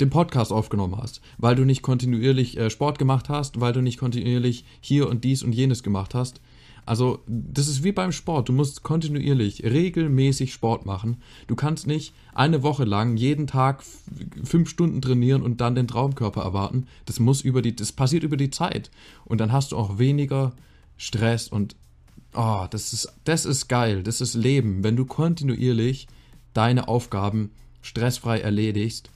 den 0.00 0.10
Podcast 0.10 0.52
aufgenommen 0.52 0.96
hast, 0.98 1.20
weil 1.38 1.54
du 1.54 1.64
nicht 1.64 1.82
kontinuierlich 1.82 2.58
äh, 2.58 2.70
Sport 2.70 2.98
gemacht 2.98 3.28
hast, 3.28 3.60
weil 3.60 3.72
du 3.72 3.80
nicht 3.80 3.98
kontinuierlich 3.98 4.64
hier 4.80 5.08
und 5.08 5.24
dies 5.24 5.42
und 5.42 5.54
jenes 5.54 5.82
gemacht 5.82 6.14
hast. 6.14 6.40
Also, 6.86 7.24
das 7.26 7.66
ist 7.66 7.82
wie 7.82 7.92
beim 7.92 8.12
Sport. 8.12 8.48
Du 8.48 8.52
musst 8.52 8.84
kontinuierlich, 8.84 9.64
regelmäßig 9.64 10.52
Sport 10.52 10.86
machen. 10.86 11.16
Du 11.48 11.56
kannst 11.56 11.86
nicht 11.86 12.14
eine 12.32 12.62
Woche 12.62 12.84
lang 12.84 13.16
jeden 13.16 13.48
Tag 13.48 13.82
fünf 14.44 14.70
Stunden 14.70 15.02
trainieren 15.02 15.42
und 15.42 15.60
dann 15.60 15.74
den 15.74 15.88
Traumkörper 15.88 16.42
erwarten. 16.42 16.86
Das 17.04 17.18
muss 17.18 17.42
über 17.42 17.60
die, 17.60 17.74
das 17.74 17.90
passiert 17.90 18.22
über 18.22 18.36
die 18.36 18.50
Zeit. 18.50 18.90
Und 19.24 19.40
dann 19.40 19.50
hast 19.50 19.72
du 19.72 19.76
auch 19.76 19.98
weniger 19.98 20.52
Stress 20.96 21.48
und 21.48 21.74
oh, 22.34 22.66
das 22.70 22.92
ist, 22.92 23.12
das 23.24 23.44
ist 23.44 23.66
geil. 23.68 24.04
Das 24.04 24.20
ist 24.20 24.34
Leben. 24.34 24.84
Wenn 24.84 24.96
du 24.96 25.06
kontinuierlich 25.06 26.06
deine 26.54 26.86
Aufgaben 26.86 27.50
stressfrei 27.82 28.40
erledigst, 28.40 29.10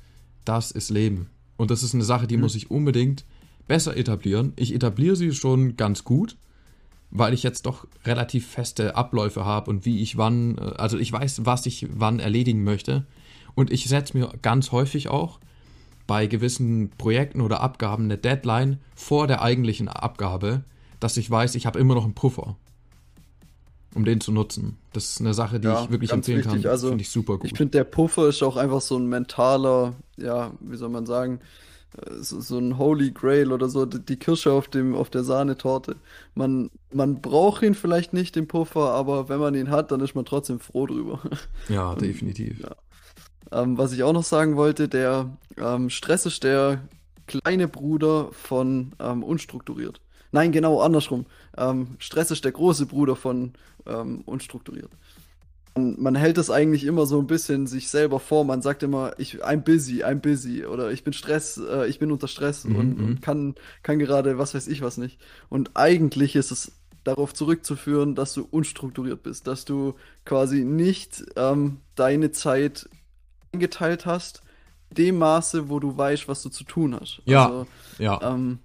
das 0.44 0.72
ist 0.72 0.90
Leben. 0.90 1.30
Und 1.56 1.70
das 1.70 1.82
ist 1.82 1.94
eine 1.94 2.04
Sache, 2.04 2.26
die 2.26 2.36
mhm. 2.36 2.42
muss 2.42 2.56
ich 2.56 2.70
unbedingt 2.70 3.24
besser 3.68 3.96
etablieren. 3.96 4.54
Ich 4.56 4.74
etabliere 4.74 5.14
sie 5.14 5.32
schon 5.32 5.76
ganz 5.76 6.02
gut, 6.02 6.36
weil 7.10 7.34
ich 7.34 7.42
jetzt 7.42 7.66
doch 7.66 7.86
relativ 8.04 8.46
feste 8.46 8.96
Abläufe 8.96 9.44
habe 9.44 9.70
und 9.70 9.84
wie 9.84 10.00
ich 10.00 10.16
wann, 10.16 10.58
äh, 10.58 10.74
also 10.76 10.98
ich 10.98 11.12
weiß, 11.12 11.44
was 11.44 11.66
ich 11.66 11.86
wann 11.90 12.18
erledigen 12.20 12.64
möchte. 12.64 13.06
Und 13.54 13.72
ich 13.72 13.86
setze 13.86 14.16
mir 14.16 14.32
ganz 14.42 14.72
häufig 14.72 15.08
auch 15.08 15.40
bei 16.06 16.26
gewissen 16.26 16.90
Projekten 16.96 17.40
oder 17.40 17.60
Abgaben 17.60 18.04
eine 18.04 18.18
Deadline 18.18 18.78
vor 18.94 19.26
der 19.26 19.42
eigentlichen 19.42 19.88
Abgabe, 19.88 20.62
dass 21.00 21.16
ich 21.16 21.30
weiß, 21.30 21.54
ich 21.56 21.66
habe 21.66 21.78
immer 21.78 21.94
noch 21.94 22.04
einen 22.04 22.14
Puffer 22.14 22.56
um 23.94 24.04
den 24.04 24.20
zu 24.20 24.32
nutzen. 24.32 24.78
Das 24.92 25.10
ist 25.10 25.20
eine 25.20 25.34
Sache, 25.34 25.60
die 25.60 25.68
ja, 25.68 25.82
ich 25.82 25.90
wirklich 25.90 26.12
empfehlen 26.12 26.38
wichtig. 26.38 26.62
kann. 26.62 26.70
Also, 26.70 26.88
finde 26.88 27.02
ich 27.02 27.10
super 27.10 27.38
gut. 27.38 27.50
Ich 27.50 27.56
finde, 27.56 27.72
der 27.72 27.84
Puffer 27.84 28.28
ist 28.28 28.42
auch 28.42 28.56
einfach 28.56 28.80
so 28.80 28.96
ein 28.96 29.08
mentaler, 29.08 29.94
ja, 30.16 30.52
wie 30.60 30.76
soll 30.76 30.90
man 30.90 31.06
sagen, 31.06 31.40
so, 32.20 32.40
so 32.40 32.58
ein 32.58 32.78
Holy 32.78 33.10
Grail 33.10 33.52
oder 33.52 33.68
so, 33.68 33.84
die 33.86 34.16
Kirsche 34.16 34.52
auf, 34.52 34.68
dem, 34.68 34.94
auf 34.94 35.10
der 35.10 35.24
Sahnetorte. 35.24 35.96
Man, 36.34 36.70
man 36.92 37.20
braucht 37.20 37.62
ihn 37.62 37.74
vielleicht 37.74 38.12
nicht, 38.12 38.36
den 38.36 38.48
Puffer, 38.48 38.90
aber 38.92 39.28
wenn 39.28 39.40
man 39.40 39.54
ihn 39.54 39.70
hat, 39.70 39.90
dann 39.90 40.00
ist 40.00 40.14
man 40.14 40.24
trotzdem 40.24 40.60
froh 40.60 40.86
drüber. 40.86 41.20
Ja, 41.68 41.94
definitiv. 41.94 42.60
Ja. 42.60 43.62
Ähm, 43.62 43.78
was 43.78 43.92
ich 43.92 44.02
auch 44.02 44.12
noch 44.12 44.24
sagen 44.24 44.56
wollte, 44.56 44.88
der 44.88 45.30
ähm, 45.56 45.90
Stress 45.90 46.26
ist 46.26 46.44
der 46.44 46.80
kleine 47.26 47.68
Bruder 47.68 48.28
von 48.32 48.92
ähm, 48.98 49.22
unstrukturiert. 49.22 50.00
Nein, 50.32 50.52
genau 50.52 50.80
andersrum. 50.80 51.26
Ähm, 51.56 51.96
Stress 51.98 52.30
ist 52.30 52.44
der 52.44 52.52
große 52.52 52.86
Bruder 52.86 53.16
von 53.16 53.52
ähm, 53.86 54.22
unstrukturiert. 54.26 54.90
Und 55.74 56.00
man 56.00 56.16
hält 56.16 56.36
es 56.38 56.50
eigentlich 56.50 56.84
immer 56.84 57.06
so 57.06 57.18
ein 57.20 57.26
bisschen 57.26 57.66
sich 57.66 57.88
selber 57.88 58.18
vor. 58.18 58.44
Man 58.44 58.60
sagt 58.60 58.82
immer, 58.82 59.12
ich, 59.18 59.44
I'm 59.44 59.58
busy, 59.58 60.04
I'm 60.04 60.16
busy 60.16 60.64
oder 60.64 60.90
ich 60.90 61.04
bin 61.04 61.12
Stress, 61.12 61.58
äh, 61.58 61.86
ich 61.86 61.98
bin 61.98 62.10
unter 62.10 62.28
Stress 62.28 62.64
mhm, 62.64 62.76
und, 62.76 62.92
und, 62.98 63.08
mhm. 63.08 63.20
kann, 63.20 63.54
kann 63.82 63.98
gerade 63.98 64.36
was 64.38 64.54
weiß 64.54 64.66
ich 64.66 64.82
was 64.82 64.96
nicht. 64.96 65.18
Und 65.48 65.70
eigentlich 65.74 66.34
ist 66.34 66.50
es 66.50 66.72
darauf 67.04 67.32
zurückzuführen, 67.34 68.14
dass 68.14 68.34
du 68.34 68.46
unstrukturiert 68.50 69.22
bist, 69.22 69.46
dass 69.46 69.64
du 69.64 69.94
quasi 70.24 70.64
nicht 70.64 71.24
ähm, 71.36 71.78
deine 71.94 72.32
Zeit 72.32 72.88
eingeteilt 73.52 74.06
hast, 74.06 74.42
dem 74.90 75.18
Maße, 75.18 75.68
wo 75.68 75.78
du 75.78 75.96
weißt, 75.96 76.28
was 76.28 76.42
du 76.42 76.48
zu 76.48 76.64
tun 76.64 76.98
hast. 77.00 77.22
Ja, 77.24 77.46
also, 77.46 77.66
ja. 77.98 78.20
Ähm, 78.22 78.58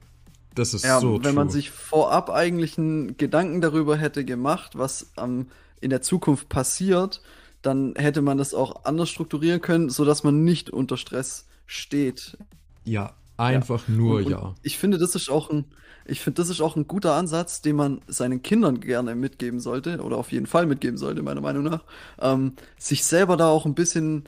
das 0.56 0.74
ist 0.74 0.86
ja, 0.86 1.00
so. 1.00 1.16
Wenn 1.16 1.22
true. 1.22 1.34
man 1.34 1.50
sich 1.50 1.70
vorab 1.70 2.30
eigentlich 2.30 2.78
einen 2.78 3.18
Gedanken 3.18 3.62
darüber 3.62 3.98
hätte 3.98 4.26
gemacht, 4.26 4.78
was 4.78 5.12
ähm, 5.18 5.48
in 5.82 5.90
der 5.90 6.02
Zukunft 6.02 6.50
passiert, 6.50 7.22
dann 7.62 7.94
hätte 7.96 8.22
man 8.22 8.38
das 8.38 8.54
auch 8.54 8.86
anders 8.86 9.10
strukturieren 9.10 9.62
können, 9.62 9.90
sodass 9.90 10.24
man 10.24 10.44
nicht 10.44 10.70
unter 10.70 10.98
Stress 10.98 11.48
steht. 11.66 12.38
Ja, 12.84 13.14
einfach 13.38 13.88
ja. 13.88 13.94
nur 13.96 14.18
und, 14.18 14.26
und 14.26 14.32
ja. 14.32 14.56
Ich 14.62 14.78
finde, 14.78 14.98
das 14.98 15.16
ist 15.16 15.30
auch 15.30 15.50
ein, 15.50 15.66
ich 16.06 16.22
finde, 16.22 16.42
das 16.42 16.50
ist 16.50 16.62
auch 16.62 16.76
ein 16.76 16.88
guter 16.88 17.14
Ansatz, 17.14 17.62
den 17.62 17.76
man 17.76 18.02
seinen 18.08 18.44
Kindern 18.44 18.80
gerne 18.80 19.16
mitgeben 19.16 19.60
sollte, 19.60 20.02
oder 20.02 20.18
auf 20.18 20.32
jeden 20.32 20.46
Fall 20.46 20.68
mitgeben 20.68 20.98
sollte, 20.98 21.24
meiner 21.24 21.42
Meinung 21.42 21.64
nach. 21.64 21.84
Ähm, 22.20 22.54
sich 22.78 23.04
selber 23.04 23.38
da 23.38 23.48
auch 23.48 23.66
ein 23.66 23.76
bisschen 23.76 24.26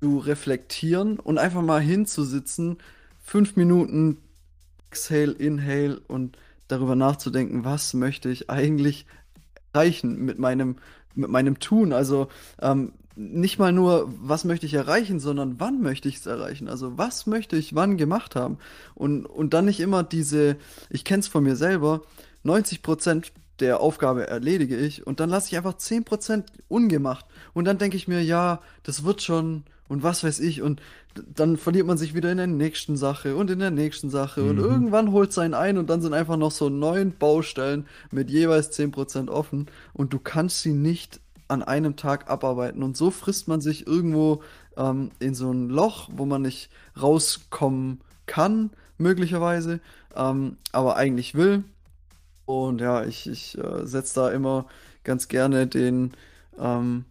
zu 0.00 0.18
reflektieren 0.18 1.18
und 1.18 1.38
einfach 1.38 1.62
mal 1.62 1.80
hinzusitzen, 1.80 2.78
fünf 3.22 3.56
Minuten 3.56 4.18
Exhale, 4.90 5.32
Inhale 5.32 6.00
und 6.08 6.36
darüber 6.68 6.94
nachzudenken, 6.94 7.64
was 7.64 7.94
möchte 7.94 8.28
ich 8.28 8.50
eigentlich 8.50 9.06
erreichen 9.74 10.24
mit 10.24 10.38
meinem, 10.38 10.76
mit 11.14 11.30
meinem 11.30 11.58
Tun. 11.58 11.92
Also 11.92 12.28
ähm, 12.60 12.92
nicht 13.16 13.58
mal 13.58 13.72
nur, 13.72 14.12
was 14.20 14.44
möchte 14.44 14.66
ich 14.66 14.74
erreichen, 14.74 15.20
sondern 15.20 15.60
wann 15.60 15.82
möchte 15.82 16.08
ich 16.08 16.16
es 16.16 16.26
erreichen? 16.26 16.68
Also 16.68 16.98
was 16.98 17.26
möchte 17.26 17.56
ich 17.56 17.74
wann 17.74 17.96
gemacht 17.96 18.34
haben? 18.34 18.58
Und, 18.94 19.26
und 19.26 19.54
dann 19.54 19.66
nicht 19.66 19.80
immer 19.80 20.02
diese, 20.02 20.56
ich 20.90 21.04
kenne 21.04 21.20
es 21.20 21.28
von 21.28 21.44
mir 21.44 21.56
selber, 21.56 22.02
90 22.42 22.82
Prozent 22.82 23.32
der 23.60 23.80
Aufgabe 23.80 24.26
erledige 24.26 24.76
ich 24.76 25.06
und 25.06 25.20
dann 25.20 25.30
lasse 25.30 25.48
ich 25.48 25.56
einfach 25.56 25.76
10 25.76 26.04
Prozent 26.04 26.50
ungemacht. 26.68 27.24
Und 27.52 27.66
dann 27.66 27.78
denke 27.78 27.96
ich 27.96 28.08
mir, 28.08 28.20
ja, 28.20 28.60
das 28.82 29.04
wird 29.04 29.22
schon 29.22 29.62
und 29.88 30.02
was 30.02 30.24
weiß 30.24 30.40
ich. 30.40 30.62
Und 30.62 30.80
dann 31.34 31.56
verliert 31.56 31.86
man 31.86 31.98
sich 31.98 32.14
wieder 32.14 32.30
in 32.30 32.38
der 32.38 32.46
nächsten 32.46 32.96
Sache 32.96 33.36
und 33.36 33.50
in 33.50 33.58
der 33.58 33.70
nächsten 33.70 34.10
Sache. 34.10 34.42
Mhm. 34.42 34.50
Und 34.50 34.58
irgendwann 34.58 35.12
holt 35.12 35.30
es 35.30 35.38
einen 35.38 35.54
ein 35.54 35.78
und 35.78 35.90
dann 35.90 36.02
sind 36.02 36.14
einfach 36.14 36.36
noch 36.36 36.50
so 36.50 36.68
neun 36.68 37.12
Baustellen 37.16 37.86
mit 38.10 38.30
jeweils 38.30 38.76
10% 38.78 39.28
offen 39.28 39.66
und 39.92 40.12
du 40.12 40.18
kannst 40.18 40.62
sie 40.62 40.72
nicht 40.72 41.20
an 41.48 41.62
einem 41.62 41.96
Tag 41.96 42.30
abarbeiten. 42.30 42.82
Und 42.82 42.96
so 42.96 43.10
frisst 43.10 43.48
man 43.48 43.60
sich 43.60 43.86
irgendwo 43.86 44.42
ähm, 44.76 45.10
in 45.18 45.34
so 45.34 45.52
ein 45.52 45.68
Loch, 45.68 46.08
wo 46.12 46.24
man 46.24 46.42
nicht 46.42 46.70
rauskommen 47.00 48.00
kann, 48.26 48.70
möglicherweise, 48.98 49.80
ähm, 50.16 50.56
aber 50.72 50.96
eigentlich 50.96 51.34
will. 51.34 51.64
Und 52.46 52.80
ja, 52.80 53.04
ich, 53.04 53.28
ich 53.28 53.58
äh, 53.58 53.86
setze 53.86 54.14
da 54.16 54.30
immer 54.30 54.66
ganz 55.02 55.28
gerne 55.28 55.66
den 55.66 56.12
ähm, 56.58 57.04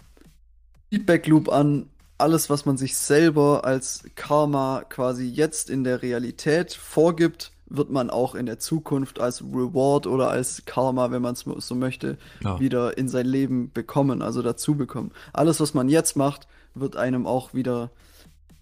Feedback 0.89 1.27
Loop 1.27 1.49
an. 1.49 1.87
Alles, 2.17 2.49
was 2.49 2.65
man 2.65 2.77
sich 2.77 2.95
selber 2.95 3.65
als 3.65 4.03
Karma 4.15 4.83
quasi 4.87 5.25
jetzt 5.25 5.69
in 5.69 5.83
der 5.83 6.01
Realität 6.01 6.73
vorgibt, 6.73 7.51
wird 7.65 7.89
man 7.89 8.09
auch 8.09 8.35
in 8.35 8.45
der 8.45 8.59
Zukunft 8.59 9.19
als 9.19 9.41
Reward 9.41 10.05
oder 10.05 10.29
als 10.29 10.63
Karma, 10.65 11.11
wenn 11.11 11.21
man 11.21 11.33
es 11.33 11.43
so 11.43 11.75
möchte, 11.75 12.17
ja. 12.43 12.59
wieder 12.59 12.97
in 12.97 13.09
sein 13.09 13.25
Leben 13.25 13.71
bekommen, 13.73 14.21
also 14.21 14.41
dazu 14.41 14.75
bekommen. 14.75 15.11
Alles, 15.33 15.59
was 15.59 15.73
man 15.73 15.89
jetzt 15.89 16.15
macht, 16.15 16.47
wird 16.75 16.95
einem 16.95 17.25
auch 17.25 17.53
wieder, 17.53 17.89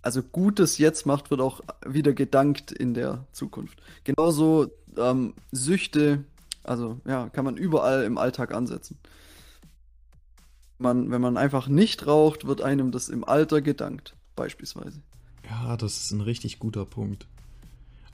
also 0.02 0.24
Gutes 0.24 0.78
jetzt 0.78 1.06
macht, 1.06 1.30
wird 1.30 1.42
auch 1.42 1.62
wieder 1.86 2.14
gedankt 2.14 2.72
in 2.72 2.94
der 2.94 3.26
Zukunft. 3.34 3.80
Genauso 4.06 4.68
ähm, 4.98 5.34
Süchte, 5.52 6.24
also 6.64 7.00
ja, 7.06 7.30
kann 7.30 7.46
man 7.46 7.58
überall 7.58 8.04
im 8.04 8.18
Alltag 8.18 8.54
ansetzen. 8.54 8.98
Man, 10.82 11.12
wenn 11.12 11.22
man 11.22 11.38
einfach 11.38 11.68
nicht 11.68 12.08
raucht, 12.08 12.48
wird 12.48 12.62
einem 12.62 12.92
das 12.92 13.08
im 13.10 13.24
Alter 13.24 13.62
gedankt, 13.62 14.16
beispielsweise. 14.36 15.02
Ja, 15.50 15.78
das 15.78 16.04
ist 16.04 16.12
ein 16.12 16.22
richtig 16.22 16.60
guter 16.60 16.86
Punkt 16.86 17.28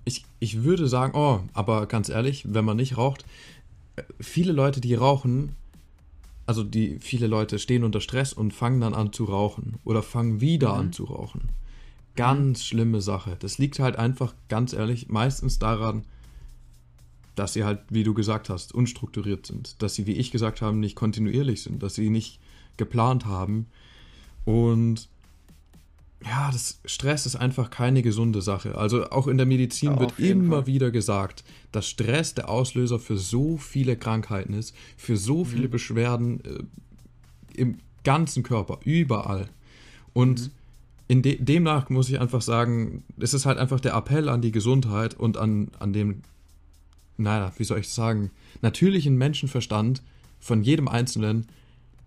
ich, 0.07 0.25
ich 0.39 0.63
würde 0.63 0.87
sagen, 0.87 1.13
oh, 1.15 1.41
aber 1.53 1.85
ganz 1.85 2.09
ehrlich, 2.09 2.45
wenn 2.47 2.65
man 2.65 2.77
nicht 2.77 2.97
raucht, 2.97 3.25
viele 4.19 4.53
Leute, 4.53 4.79
die 4.79 4.95
rauchen, 4.95 5.55
also 6.45 6.63
die 6.63 6.97
viele 6.99 7.27
Leute 7.27 7.59
stehen 7.59 7.83
unter 7.83 7.99
Stress 7.99 8.31
und 8.31 8.53
fangen 8.53 8.79
dann 8.79 8.93
an 8.93 9.11
zu 9.11 9.25
rauchen 9.25 9.75
oder 9.83 10.01
fangen 10.01 10.39
wieder 10.39 10.73
mhm. 10.73 10.79
an 10.79 10.93
zu 10.93 11.03
rauchen. 11.03 11.49
Ganz 12.15 12.59
mhm. 12.59 12.63
schlimme 12.63 13.01
Sache. 13.01 13.35
Das 13.39 13.57
liegt 13.57 13.79
halt 13.79 13.97
einfach, 13.97 14.33
ganz 14.47 14.71
ehrlich, 14.71 15.09
meistens 15.09 15.59
daran, 15.59 16.05
dass 17.35 17.53
sie 17.53 17.65
halt, 17.65 17.81
wie 17.89 18.03
du 18.03 18.13
gesagt 18.13 18.49
hast, 18.49 18.73
unstrukturiert 18.73 19.45
sind. 19.45 19.81
Dass 19.81 19.93
sie, 19.93 20.07
wie 20.07 20.13
ich 20.13 20.31
gesagt 20.31 20.61
habe, 20.61 20.77
nicht 20.77 20.95
kontinuierlich 20.95 21.61
sind. 21.61 21.83
Dass 21.83 21.95
sie 21.95 22.09
nicht 22.09 22.39
geplant 22.77 23.25
haben. 23.25 23.67
Und 24.45 25.09
ja, 26.25 26.49
das 26.51 26.79
Stress 26.85 27.25
ist 27.25 27.35
einfach 27.35 27.69
keine 27.69 28.01
gesunde 28.01 28.41
Sache. 28.41 28.77
Also 28.77 29.09
auch 29.09 29.27
in 29.27 29.37
der 29.37 29.45
Medizin 29.45 29.91
ja, 29.91 29.99
wird 29.99 30.19
immer 30.19 30.57
Fall. 30.57 30.67
wieder 30.67 30.91
gesagt, 30.91 31.43
dass 31.71 31.87
Stress 31.87 32.33
der 32.33 32.49
Auslöser 32.49 32.99
für 32.99 33.17
so 33.17 33.57
viele 33.57 33.95
Krankheiten 33.97 34.53
ist, 34.53 34.75
für 34.97 35.15
so 35.15 35.39
mhm. 35.39 35.45
viele 35.45 35.69
Beschwerden 35.69 36.41
äh, 36.43 37.61
im 37.61 37.77
ganzen 38.03 38.43
Körper, 38.43 38.79
überall. 38.83 39.47
Und 40.13 40.41
mhm. 40.41 40.51
in 41.07 41.21
de 41.21 41.37
demnach 41.39 41.89
muss 41.89 42.09
ich 42.09 42.19
einfach 42.19 42.41
sagen, 42.41 43.03
es 43.19 43.33
ist 43.33 43.45
halt 43.45 43.59
einfach 43.59 43.79
der 43.79 43.93
Appell 43.93 44.29
an 44.29 44.41
die 44.41 44.51
Gesundheit 44.51 45.13
und 45.13 45.37
an, 45.37 45.69
an 45.79 45.93
den, 45.93 46.23
naja, 47.17 47.51
wie 47.57 47.63
soll 47.63 47.79
ich 47.79 47.89
sagen, 47.89 48.31
natürlichen 48.61 49.17
Menschenverstand 49.17 50.01
von 50.39 50.63
jedem 50.63 50.87
Einzelnen, 50.87 51.45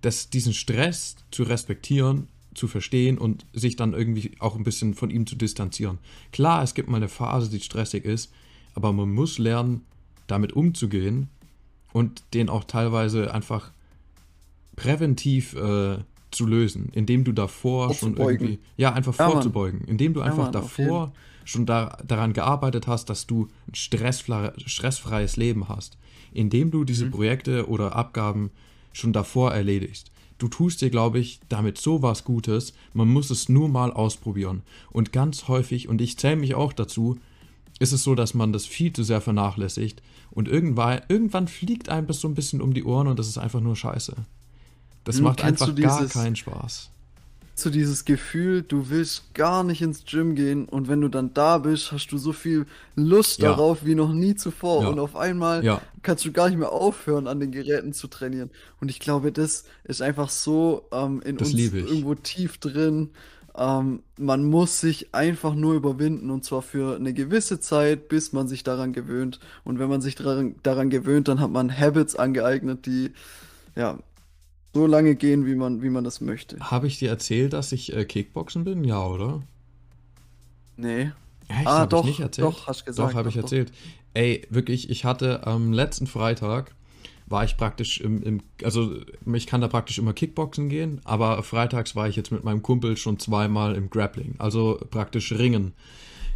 dass 0.03 0.31
diesen 0.31 0.55
Stress 0.55 1.17
zu 1.31 1.43
respektieren 1.43 2.29
zu 2.55 2.67
verstehen 2.69 3.19
und 3.19 3.47
sich 3.53 3.77
dann 3.77 3.93
irgendwie 3.93 4.33
auch 4.39 4.57
ein 4.57 4.65
bisschen 4.65 4.95
von 4.95 5.11
ihm 5.11 5.27
zu 5.27 5.37
distanzieren. 5.37 5.99
Klar, 6.33 6.63
es 6.63 6.75
gibt 6.75 6.89
mal 6.89 6.97
eine 6.97 7.09
Phase, 7.09 7.49
die 7.49 7.61
stressig 7.61 8.05
ist, 8.05 8.33
aber 8.75 8.93
man 8.93 9.11
muss 9.13 9.39
lernen, 9.39 9.83
damit 10.27 10.53
umzugehen 10.53 11.29
und 11.93 12.23
den 12.35 12.49
auch 12.49 12.65
teilweise 12.65 13.33
einfach 13.33 13.71
präventiv 14.77 15.55
äh, 15.55 15.99
zu 16.31 16.47
lösen, 16.47 16.91
indem 16.93 17.25
du 17.25 17.33
davor 17.33 17.95
schon 17.95 18.17
irgendwie, 18.17 18.61
ja, 18.77 18.93
einfach 18.93 19.19
ja, 19.19 19.31
vorzubeugen, 19.31 19.83
indem 19.87 20.15
du 20.15 20.21
einfach 20.21 20.39
ja, 20.39 20.45
Mann, 20.45 20.53
davor 20.53 21.13
schon 21.45 21.67
da, 21.67 21.99
daran 22.07 22.33
gearbeitet 22.33 22.87
hast, 22.87 23.11
dass 23.11 23.27
du 23.27 23.49
ein 23.69 23.75
stressfre 23.75 24.55
stressfreies 24.57 25.37
Leben 25.37 25.69
hast, 25.69 25.99
indem 26.33 26.71
du 26.71 26.85
diese 26.85 27.07
mhm. 27.07 27.11
Projekte 27.11 27.69
oder 27.69 27.97
Abgaben 27.97 28.51
schon 28.93 29.13
davor 29.13 29.53
erledigst 29.53 30.11
du 30.41 30.49
tust 30.49 30.81
dir, 30.81 30.91
glaube 30.91 31.19
ich, 31.19 31.41
damit 31.49 31.79
so 31.79 32.03
was 32.03 32.25
Gutes. 32.25 32.73
Man 32.95 33.09
muss 33.09 33.31
es 33.31 33.49
nur 33.49 33.69
mal 33.69 33.93
ausprobieren. 33.93 34.63
Und 34.91 35.13
ganz 35.13 35.49
häufig, 35.49 35.89
und 35.89 36.01
ich 36.01 36.19
zähle 36.19 36.37
mich 36.37 36.55
auch 36.55 36.73
dazu, 36.73 37.19
ist 37.79 37.93
es 37.93 38.03
so, 38.03 38.15
dass 38.15 38.35
man 38.35 38.53
das 38.53 38.67
viel 38.67 38.93
zu 38.93 39.03
sehr 39.03 39.21
vernachlässigt. 39.21 40.03
Und 40.31 40.49
irgendwann, 40.49 41.03
irgendwann 41.09 41.49
fliegt 41.49 41.89
einem 41.89 42.07
das 42.07 42.21
so 42.21 42.29
ein 42.29 42.35
bisschen 42.35 42.61
um 42.61 42.75
die 42.75 42.85
Ohren 42.85 43.07
und 43.07 43.19
das 43.19 43.29
ist 43.29 43.39
einfach 43.39 43.61
nur 43.61 43.77
scheiße. 43.77 44.15
Das 45.05 45.17
hm, 45.17 45.25
macht 45.25 45.45
einfach 45.45 45.75
gar 45.75 46.07
keinen 46.07 46.37
Spaß 46.37 46.91
so 47.55 47.71
dieses 47.71 48.05
Gefühl, 48.05 48.63
du 48.63 48.91
willst 48.91 49.35
gar 49.35 49.65
nicht 49.65 49.83
ins 49.83 50.05
Gym 50.05 50.35
gehen 50.35 50.67
und 50.67 50.89
wenn 50.89 51.01
du 51.01 51.09
dann 51.09 51.35
da 51.35 51.59
bist, 51.59 51.93
hast 51.93 52.09
du 52.09 52.19
so 52.19 52.33
viel 52.33 52.67
Lust 52.97 53.41
ja. 53.41 53.51
darauf 53.51 53.85
wie 53.85 53.95
noch 53.95 54.13
nie 54.13 54.35
zuvor 54.35 54.83
ja. 54.83 54.89
und 54.89 54.99
auf 54.99 55.17
einmal 55.17 55.65
ja. 55.65 55.81
kannst 56.03 56.25
du 56.25 56.33
gar 56.33 56.49
nicht 56.49 56.59
mehr 56.59 56.73
aufhören, 56.73 57.27
an 57.27 57.41
den 57.41 57.51
Geräten 57.51 57.93
zu 57.93 58.09
trainieren. 58.09 58.51
Und 58.81 58.91
ich 58.91 59.01
glaube, 59.01 59.33
das 59.33 59.65
ist 59.85 60.03
einfach 60.03 60.31
so 60.31 60.87
ähm, 60.93 61.21
in 61.25 61.37
das 61.37 61.53
uns 61.53 61.61
irgendwo 61.61 62.15
tief 62.15 62.59
drin. 62.59 63.11
Ähm, 63.57 64.03
man 64.17 64.45
muss 64.45 64.81
sich 64.81 65.15
einfach 65.15 65.55
nur 65.55 65.75
überwinden 65.75 66.31
und 66.31 66.45
zwar 66.45 66.63
für 66.63 66.97
eine 66.97 67.13
gewisse 67.13 67.61
Zeit, 67.61 68.09
bis 68.09 68.33
man 68.33 68.49
sich 68.49 68.63
daran 68.63 68.93
gewöhnt. 68.93 69.41
Und 69.65 69.79
wenn 69.79 69.89
man 69.89 70.01
sich 70.01 70.15
daran, 70.15 70.55
daran 70.63 70.89
gewöhnt, 70.89 71.29
dann 71.29 71.41
hat 71.41 71.51
man 71.51 71.77
Habits 71.77 72.17
angeeignet, 72.17 72.87
die 72.87 73.13
ja 73.77 73.99
so 74.73 74.87
lange 74.87 75.15
gehen, 75.17 75.47
wie 75.47 75.55
man, 75.55 75.83
wie 75.83 75.91
man 75.91 76.05
das 76.05 76.21
möchte. 76.21 76.59
Habe 76.61 76.87
ich 76.87 76.99
dir 76.99 77.09
erzählt, 77.09 77.53
dass 77.53 77.73
ich 77.73 77.95
äh, 77.95 78.05
Kickboxen 78.05 78.65
bin? 78.65 78.85
Ja, 78.85 79.05
oder? 79.05 79.43
Nee. 80.77 81.11
Echt? 81.49 81.67
Ah, 81.67 81.87
doch, 81.87 82.05
ich 82.05 82.11
nicht 82.11 82.21
erzählt? 82.21 82.47
doch, 82.49 82.67
hast 82.67 82.83
du 82.83 82.85
gesagt. 82.87 83.11
Doch, 83.11 83.17
habe 83.17 83.29
ich 83.29 83.35
doch. 83.35 83.43
erzählt. 83.43 83.73
Ey, 84.15 84.47
wirklich, 84.51 84.91
ich 84.91 85.05
hatte 85.05 85.47
am 85.47 85.73
letzten 85.73 86.07
Freitag 86.07 86.75
war 87.31 87.45
ich 87.45 87.57
praktisch 87.57 88.01
im, 88.01 88.23
im, 88.25 88.43
also 88.65 88.93
ich 89.33 89.47
kann 89.47 89.61
da 89.61 89.69
praktisch 89.69 89.99
immer 89.99 90.13
Kickboxen 90.13 90.69
gehen, 90.69 91.01
aber 91.05 91.41
freitags 91.45 91.95
war 91.95 92.09
ich 92.09 92.17
jetzt 92.17 92.33
mit 92.33 92.43
meinem 92.43 92.61
Kumpel 92.61 92.97
schon 92.97 93.21
zweimal 93.21 93.77
im 93.77 93.89
Grappling, 93.89 94.35
also 94.39 94.81
praktisch 94.91 95.33
Ringen. 95.33 95.73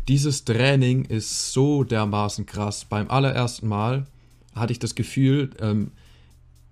Dieses 0.07 0.45
Training 0.45 1.05
ist 1.07 1.53
so 1.53 1.83
dermaßen 1.83 2.47
krass. 2.47 2.85
Beim 2.85 3.11
allerersten 3.11 3.67
Mal 3.67 4.07
hatte 4.55 4.73
ich 4.73 4.79
das 4.79 4.95
Gefühl, 4.95 5.50
ähm, 5.61 5.91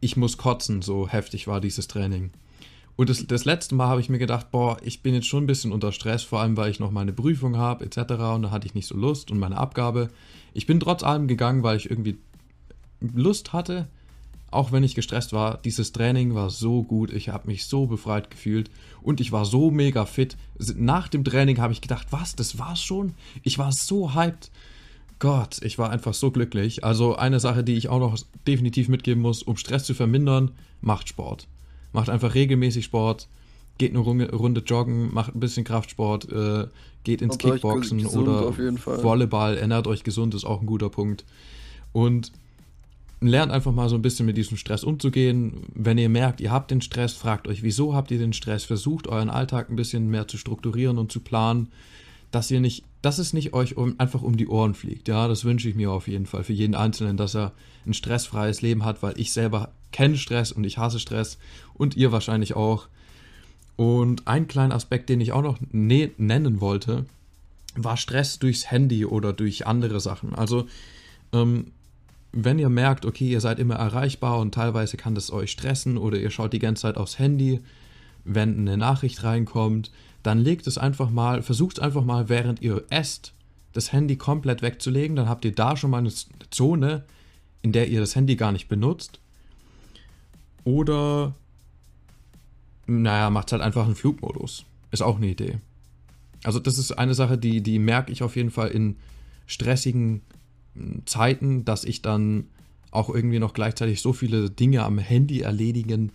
ich 0.02 0.16
muss 0.16 0.36
kotzen, 0.36 0.82
so 0.82 1.08
heftig 1.08 1.46
war 1.46 1.60
dieses 1.60 1.86
Training. 1.86 2.32
Und 2.96 3.08
das, 3.08 3.24
das 3.26 3.44
letzte 3.44 3.76
Mal 3.76 3.86
habe 3.86 4.00
ich 4.00 4.10
mir 4.10 4.18
gedacht, 4.18 4.50
boah, 4.50 4.76
ich 4.82 5.00
bin 5.00 5.14
jetzt 5.14 5.28
schon 5.28 5.44
ein 5.44 5.46
bisschen 5.46 5.72
unter 5.72 5.92
Stress, 5.92 6.24
vor 6.24 6.40
allem 6.40 6.56
weil 6.56 6.70
ich 6.70 6.80
noch 6.80 6.90
meine 6.90 7.12
Prüfung 7.12 7.56
habe, 7.56 7.84
etc. 7.84 8.12
Und 8.34 8.42
da 8.42 8.50
hatte 8.50 8.66
ich 8.66 8.74
nicht 8.74 8.88
so 8.88 8.96
Lust 8.96 9.30
und 9.30 9.38
meine 9.38 9.56
Abgabe. 9.56 10.10
Ich 10.52 10.66
bin 10.66 10.80
trotz 10.80 11.04
allem 11.04 11.28
gegangen, 11.28 11.62
weil 11.62 11.76
ich 11.76 11.88
irgendwie 11.88 12.18
Lust 13.00 13.52
hatte, 13.52 13.86
auch 14.50 14.72
wenn 14.72 14.82
ich 14.82 14.96
gestresst 14.96 15.32
war. 15.32 15.58
Dieses 15.58 15.92
Training 15.92 16.34
war 16.34 16.50
so 16.50 16.82
gut, 16.82 17.12
ich 17.12 17.28
habe 17.28 17.46
mich 17.46 17.66
so 17.66 17.86
befreit 17.86 18.28
gefühlt 18.28 18.70
und 19.02 19.20
ich 19.20 19.30
war 19.30 19.44
so 19.44 19.70
mega 19.70 20.04
fit. 20.04 20.36
Nach 20.74 21.06
dem 21.06 21.22
Training 21.22 21.58
habe 21.58 21.72
ich 21.72 21.80
gedacht, 21.80 22.08
was, 22.10 22.34
das 22.34 22.58
war's 22.58 22.82
schon? 22.82 23.14
Ich 23.44 23.56
war 23.56 23.70
so 23.70 24.14
hyped. 24.14 24.50
Gott, 25.22 25.60
ich 25.62 25.78
war 25.78 25.90
einfach 25.90 26.14
so 26.14 26.32
glücklich. 26.32 26.82
Also 26.82 27.14
eine 27.14 27.38
Sache, 27.38 27.62
die 27.62 27.76
ich 27.76 27.88
auch 27.88 28.00
noch 28.00 28.18
definitiv 28.44 28.88
mitgeben 28.88 29.22
muss, 29.22 29.44
um 29.44 29.56
Stress 29.56 29.84
zu 29.84 29.94
vermindern, 29.94 30.50
macht 30.80 31.08
Sport. 31.08 31.46
Macht 31.92 32.10
einfach 32.10 32.34
regelmäßig 32.34 32.86
Sport, 32.86 33.28
geht 33.78 33.94
eine 33.94 34.00
Runde 34.00 34.62
joggen, 34.66 35.14
macht 35.14 35.32
ein 35.32 35.38
bisschen 35.38 35.62
Kraftsport, 35.62 36.28
äh, 36.32 36.66
geht 37.04 37.22
ins 37.22 37.34
Macht 37.34 37.52
Kickboxen 37.52 38.04
oder 38.04 38.52
Volleyball, 38.56 39.58
ernährt 39.58 39.86
euch 39.86 40.02
gesund, 40.02 40.34
ist 40.34 40.44
auch 40.44 40.60
ein 40.60 40.66
guter 40.66 40.90
Punkt. 40.90 41.24
Und 41.92 42.32
lernt 43.20 43.52
einfach 43.52 43.70
mal 43.70 43.88
so 43.88 43.94
ein 43.94 44.02
bisschen 44.02 44.26
mit 44.26 44.36
diesem 44.36 44.56
Stress 44.56 44.82
umzugehen. 44.82 45.68
Wenn 45.72 45.98
ihr 45.98 46.08
merkt, 46.08 46.40
ihr 46.40 46.50
habt 46.50 46.72
den 46.72 46.80
Stress, 46.80 47.12
fragt 47.12 47.46
euch, 47.46 47.62
wieso 47.62 47.94
habt 47.94 48.10
ihr 48.10 48.18
den 48.18 48.32
Stress? 48.32 48.64
Versucht 48.64 49.06
euren 49.06 49.30
Alltag 49.30 49.70
ein 49.70 49.76
bisschen 49.76 50.10
mehr 50.10 50.26
zu 50.26 50.36
strukturieren 50.36 50.98
und 50.98 51.12
zu 51.12 51.20
planen 51.20 51.68
dass 52.32 52.50
ihr 52.50 52.60
nicht, 52.60 52.82
dass 53.02 53.18
es 53.18 53.32
nicht 53.32 53.52
euch 53.52 53.76
um, 53.76 53.98
einfach 53.98 54.22
um 54.22 54.36
die 54.36 54.46
Ohren 54.46 54.74
fliegt. 54.74 55.08
Ja, 55.08 55.28
das 55.28 55.44
wünsche 55.44 55.68
ich 55.68 55.74
mir 55.74 55.90
auf 55.90 56.08
jeden 56.08 56.26
Fall 56.26 56.44
für 56.44 56.52
jeden 56.52 56.76
Einzelnen, 56.76 57.16
dass 57.16 57.34
er 57.34 57.52
ein 57.84 57.94
stressfreies 57.94 58.62
Leben 58.62 58.84
hat, 58.84 59.02
weil 59.02 59.18
ich 59.18 59.32
selber 59.32 59.72
kenne 59.90 60.16
Stress 60.16 60.52
und 60.52 60.64
ich 60.64 60.78
hasse 60.78 61.00
Stress 61.00 61.38
und 61.74 61.96
ihr 61.96 62.12
wahrscheinlich 62.12 62.54
auch. 62.54 62.86
Und 63.76 64.28
ein 64.28 64.46
kleiner 64.46 64.74
Aspekt, 64.74 65.08
den 65.08 65.20
ich 65.20 65.32
auch 65.32 65.42
noch 65.42 65.58
ne 65.72 66.12
nennen 66.16 66.60
wollte, 66.60 67.04
war 67.74 67.96
Stress 67.96 68.38
durchs 68.38 68.70
Handy 68.70 69.04
oder 69.04 69.32
durch 69.32 69.66
andere 69.66 69.98
Sachen. 69.98 70.34
Also, 70.34 70.66
ähm, 71.32 71.66
wenn 72.32 72.58
ihr 72.58 72.68
merkt, 72.68 73.04
okay, 73.04 73.28
ihr 73.28 73.40
seid 73.40 73.58
immer 73.58 73.74
erreichbar 73.74 74.38
und 74.38 74.54
teilweise 74.54 74.96
kann 74.96 75.14
das 75.14 75.30
euch 75.30 75.50
stressen 75.50 75.98
oder 75.98 76.18
ihr 76.18 76.30
schaut 76.30 76.52
die 76.52 76.58
ganze 76.58 76.82
Zeit 76.82 76.96
aufs 76.96 77.18
Handy, 77.18 77.60
wenn 78.24 78.58
eine 78.58 78.76
Nachricht 78.76 79.22
reinkommt, 79.24 79.90
dann 80.22 80.38
legt 80.38 80.66
es 80.66 80.78
einfach 80.78 81.10
mal, 81.10 81.42
versucht 81.42 81.78
es 81.78 81.82
einfach 81.82 82.04
mal, 82.04 82.28
während 82.28 82.62
ihr 82.62 82.84
esst, 82.90 83.32
das 83.72 83.92
Handy 83.92 84.16
komplett 84.16 84.62
wegzulegen. 84.62 85.16
Dann 85.16 85.28
habt 85.28 85.44
ihr 85.44 85.52
da 85.52 85.76
schon 85.76 85.90
mal 85.90 85.98
eine 85.98 86.12
Zone, 86.50 87.04
in 87.62 87.72
der 87.72 87.88
ihr 87.88 88.00
das 88.00 88.14
Handy 88.14 88.36
gar 88.36 88.52
nicht 88.52 88.68
benutzt. 88.68 89.20
Oder, 90.64 91.34
naja, 92.86 93.30
macht 93.30 93.52
halt 93.52 93.62
einfach 93.62 93.84
einen 93.84 93.96
Flugmodus. 93.96 94.64
Ist 94.90 95.02
auch 95.02 95.16
eine 95.16 95.28
Idee. 95.28 95.58
Also, 96.44 96.58
das 96.58 96.78
ist 96.78 96.92
eine 96.92 97.14
Sache, 97.14 97.38
die, 97.38 97.62
die 97.62 97.78
merke 97.78 98.12
ich 98.12 98.22
auf 98.22 98.36
jeden 98.36 98.50
Fall 98.50 98.68
in 98.68 98.96
stressigen 99.46 100.22
hm, 100.74 101.02
Zeiten, 101.06 101.64
dass 101.64 101.84
ich 101.84 102.02
dann 102.02 102.46
auch 102.90 103.08
irgendwie 103.08 103.38
noch 103.38 103.54
gleichzeitig 103.54 104.02
so 104.02 104.12
viele 104.12 104.50
Dinge 104.50 104.84
am 104.84 104.98
Handy 104.98 105.40
erledigen 105.40 106.12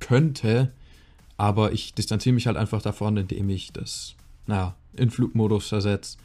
könnte, 0.00 0.72
aber 1.42 1.72
ich 1.72 1.92
distanziere 1.92 2.34
mich 2.34 2.46
halt 2.46 2.56
einfach 2.56 2.82
davon, 2.82 3.16
indem 3.16 3.48
ich 3.48 3.72
das, 3.72 4.14
naja, 4.46 4.76
in 4.92 5.10
Flugmodus 5.10 5.66
versetze. 5.66 6.16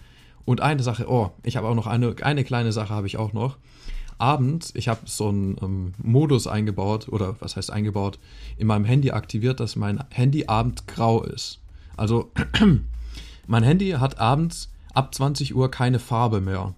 Und 0.45 0.61
eine 0.61 0.83
Sache, 0.83 1.09
oh, 1.09 1.31
ich 1.41 1.57
habe 1.57 1.67
auch 1.67 1.73
noch 1.73 1.87
eine, 1.87 2.15
eine 2.21 2.43
kleine 2.43 2.71
Sache 2.71 2.93
habe 2.93 3.07
ich 3.07 3.17
auch 3.17 3.33
noch. 3.33 3.57
Abends, 4.19 4.73
ich 4.75 4.89
habe 4.89 4.99
so 5.05 5.29
einen 5.29 5.55
ähm, 5.59 5.93
Modus 5.97 6.45
eingebaut, 6.45 7.09
oder 7.09 7.35
was 7.39 7.55
heißt 7.55 7.71
eingebaut, 7.71 8.19
in 8.59 8.67
meinem 8.67 8.85
Handy 8.85 9.09
aktiviert, 9.09 9.59
dass 9.59 9.75
mein 9.75 10.03
Handy 10.11 10.45
abends 10.45 10.85
grau 10.85 11.23
ist. 11.23 11.61
Also, 11.95 12.31
mein 13.47 13.63
Handy 13.63 13.89
hat 13.93 14.19
abends 14.19 14.69
ab 14.93 15.15
20 15.15 15.55
Uhr 15.55 15.71
keine 15.71 15.97
Farbe 15.97 16.41
mehr. 16.41 16.75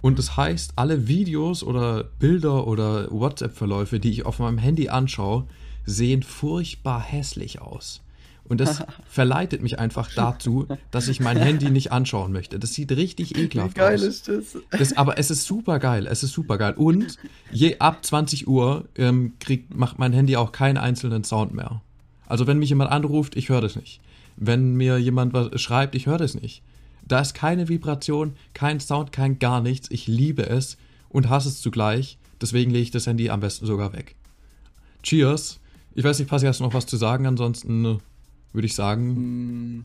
Und 0.00 0.18
das 0.18 0.36
heißt, 0.36 0.72
alle 0.76 1.08
Videos 1.08 1.62
oder 1.62 2.04
Bilder 2.04 2.66
oder 2.66 3.10
WhatsApp-Verläufe, 3.10 3.98
die 3.98 4.10
ich 4.10 4.26
auf 4.26 4.38
meinem 4.38 4.58
Handy 4.58 4.88
anschaue, 4.88 5.46
sehen 5.84 6.22
furchtbar 6.22 7.00
hässlich 7.00 7.60
aus. 7.60 8.02
Und 8.48 8.60
das 8.60 8.82
verleitet 9.08 9.62
mich 9.62 9.78
einfach 9.78 10.10
dazu, 10.14 10.66
dass 10.90 11.08
ich 11.08 11.20
mein 11.20 11.36
Handy 11.36 11.70
nicht 11.70 11.92
anschauen 11.92 12.32
möchte. 12.32 12.58
Das 12.58 12.72
sieht 12.72 12.92
richtig 12.92 13.36
ekelhaft 13.36 13.76
Wie 13.76 13.80
geil 13.80 13.94
aus. 13.94 14.02
Ist 14.02 14.28
das? 14.28 14.56
das? 14.70 14.96
Aber 14.96 15.18
es 15.18 15.30
ist 15.30 15.44
super 15.44 15.78
geil. 15.78 16.06
Es 16.06 16.22
ist 16.22 16.32
super 16.32 16.58
geil. 16.58 16.74
Und 16.76 17.18
je 17.52 17.78
ab 17.78 18.04
20 18.04 18.48
Uhr 18.48 18.84
ähm, 18.96 19.34
krieg, 19.38 19.74
macht 19.74 19.98
mein 19.98 20.12
Handy 20.12 20.36
auch 20.36 20.52
keinen 20.52 20.78
einzelnen 20.78 21.24
Sound 21.24 21.52
mehr. 21.52 21.82
Also 22.26 22.46
wenn 22.46 22.58
mich 22.58 22.70
jemand 22.70 22.90
anruft, 22.90 23.36
ich 23.36 23.48
höre 23.48 23.60
das 23.60 23.76
nicht. 23.76 24.00
Wenn 24.36 24.74
mir 24.74 24.98
jemand 24.98 25.32
was 25.32 25.60
schreibt, 25.60 25.94
ich 25.94 26.06
höre 26.06 26.18
das 26.18 26.34
nicht. 26.34 26.62
Da 27.08 27.20
ist 27.20 27.34
keine 27.34 27.68
Vibration, 27.68 28.34
kein 28.52 28.80
Sound, 28.80 29.12
kein 29.12 29.38
gar 29.38 29.60
nichts. 29.62 29.90
Ich 29.90 30.06
liebe 30.06 30.46
es 30.48 30.76
und 31.08 31.28
hasse 31.28 31.48
es 31.48 31.60
zugleich. 31.60 32.18
Deswegen 32.40 32.70
lege 32.70 32.82
ich 32.82 32.90
das 32.90 33.06
Handy 33.06 33.30
am 33.30 33.40
besten 33.40 33.66
sogar 33.66 33.92
weg. 33.94 34.14
Cheers. 35.02 35.58
Ich 35.94 36.04
weiß 36.04 36.18
nicht, 36.18 36.28
Passi, 36.28 36.46
hast 36.46 36.60
du 36.60 36.64
noch 36.64 36.74
was 36.74 36.86
zu 36.86 36.96
sagen? 36.96 37.26
Ansonsten 37.26 37.84
äh, 37.84 37.98
würde 38.52 38.66
ich 38.66 38.74
sagen. 38.74 39.16
Hm. 39.16 39.84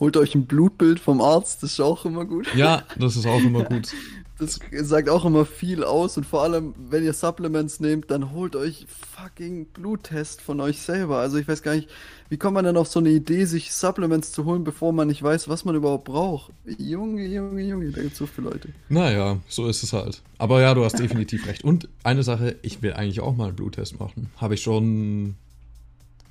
Holt 0.00 0.16
euch 0.16 0.34
ein 0.34 0.46
Blutbild 0.46 1.00
vom 1.00 1.20
Arzt, 1.20 1.62
das 1.62 1.72
ist 1.72 1.80
auch 1.80 2.04
immer 2.04 2.24
gut. 2.24 2.52
Ja, 2.54 2.82
das 2.98 3.16
ist 3.16 3.26
auch 3.26 3.40
immer 3.40 3.64
gut. 3.64 3.94
Das 4.38 4.58
sagt 4.72 5.08
auch 5.08 5.24
immer 5.24 5.46
viel 5.46 5.84
aus 5.84 6.16
und 6.16 6.26
vor 6.26 6.42
allem, 6.42 6.74
wenn 6.90 7.04
ihr 7.04 7.12
Supplements 7.12 7.78
nehmt, 7.78 8.10
dann 8.10 8.32
holt 8.32 8.56
euch 8.56 8.84
fucking 8.88 9.66
Bluttest 9.66 10.40
von 10.40 10.60
euch 10.60 10.80
selber. 10.80 11.18
Also 11.18 11.38
ich 11.38 11.46
weiß 11.46 11.62
gar 11.62 11.76
nicht, 11.76 11.88
wie 12.30 12.36
kommt 12.36 12.54
man 12.54 12.64
denn 12.64 12.76
auf 12.76 12.88
so 12.88 12.98
eine 12.98 13.10
Idee, 13.10 13.44
sich 13.44 13.72
Supplements 13.72 14.32
zu 14.32 14.44
holen, 14.44 14.64
bevor 14.64 14.92
man 14.92 15.06
nicht 15.06 15.22
weiß, 15.22 15.48
was 15.48 15.64
man 15.64 15.76
überhaupt 15.76 16.06
braucht? 16.06 16.50
Junge, 16.78 17.24
Junge, 17.26 17.62
Junge, 17.62 17.90
da 17.92 18.00
gibt 18.00 18.14
es 18.14 18.18
so 18.18 18.26
viele 18.26 18.50
Leute. 18.50 18.70
Naja, 18.88 19.38
so 19.48 19.68
ist 19.68 19.84
es 19.84 19.92
halt. 19.92 20.20
Aber 20.38 20.60
ja, 20.60 20.74
du 20.74 20.84
hast 20.84 20.98
definitiv 20.98 21.46
recht. 21.46 21.62
Und 21.62 21.88
eine 22.02 22.24
Sache, 22.24 22.56
ich 22.62 22.82
will 22.82 22.94
eigentlich 22.94 23.20
auch 23.20 23.36
mal 23.36 23.46
einen 23.46 23.56
Bluttest 23.56 24.00
machen. 24.00 24.30
Habe 24.36 24.54
ich 24.54 24.62
schon 24.62 25.36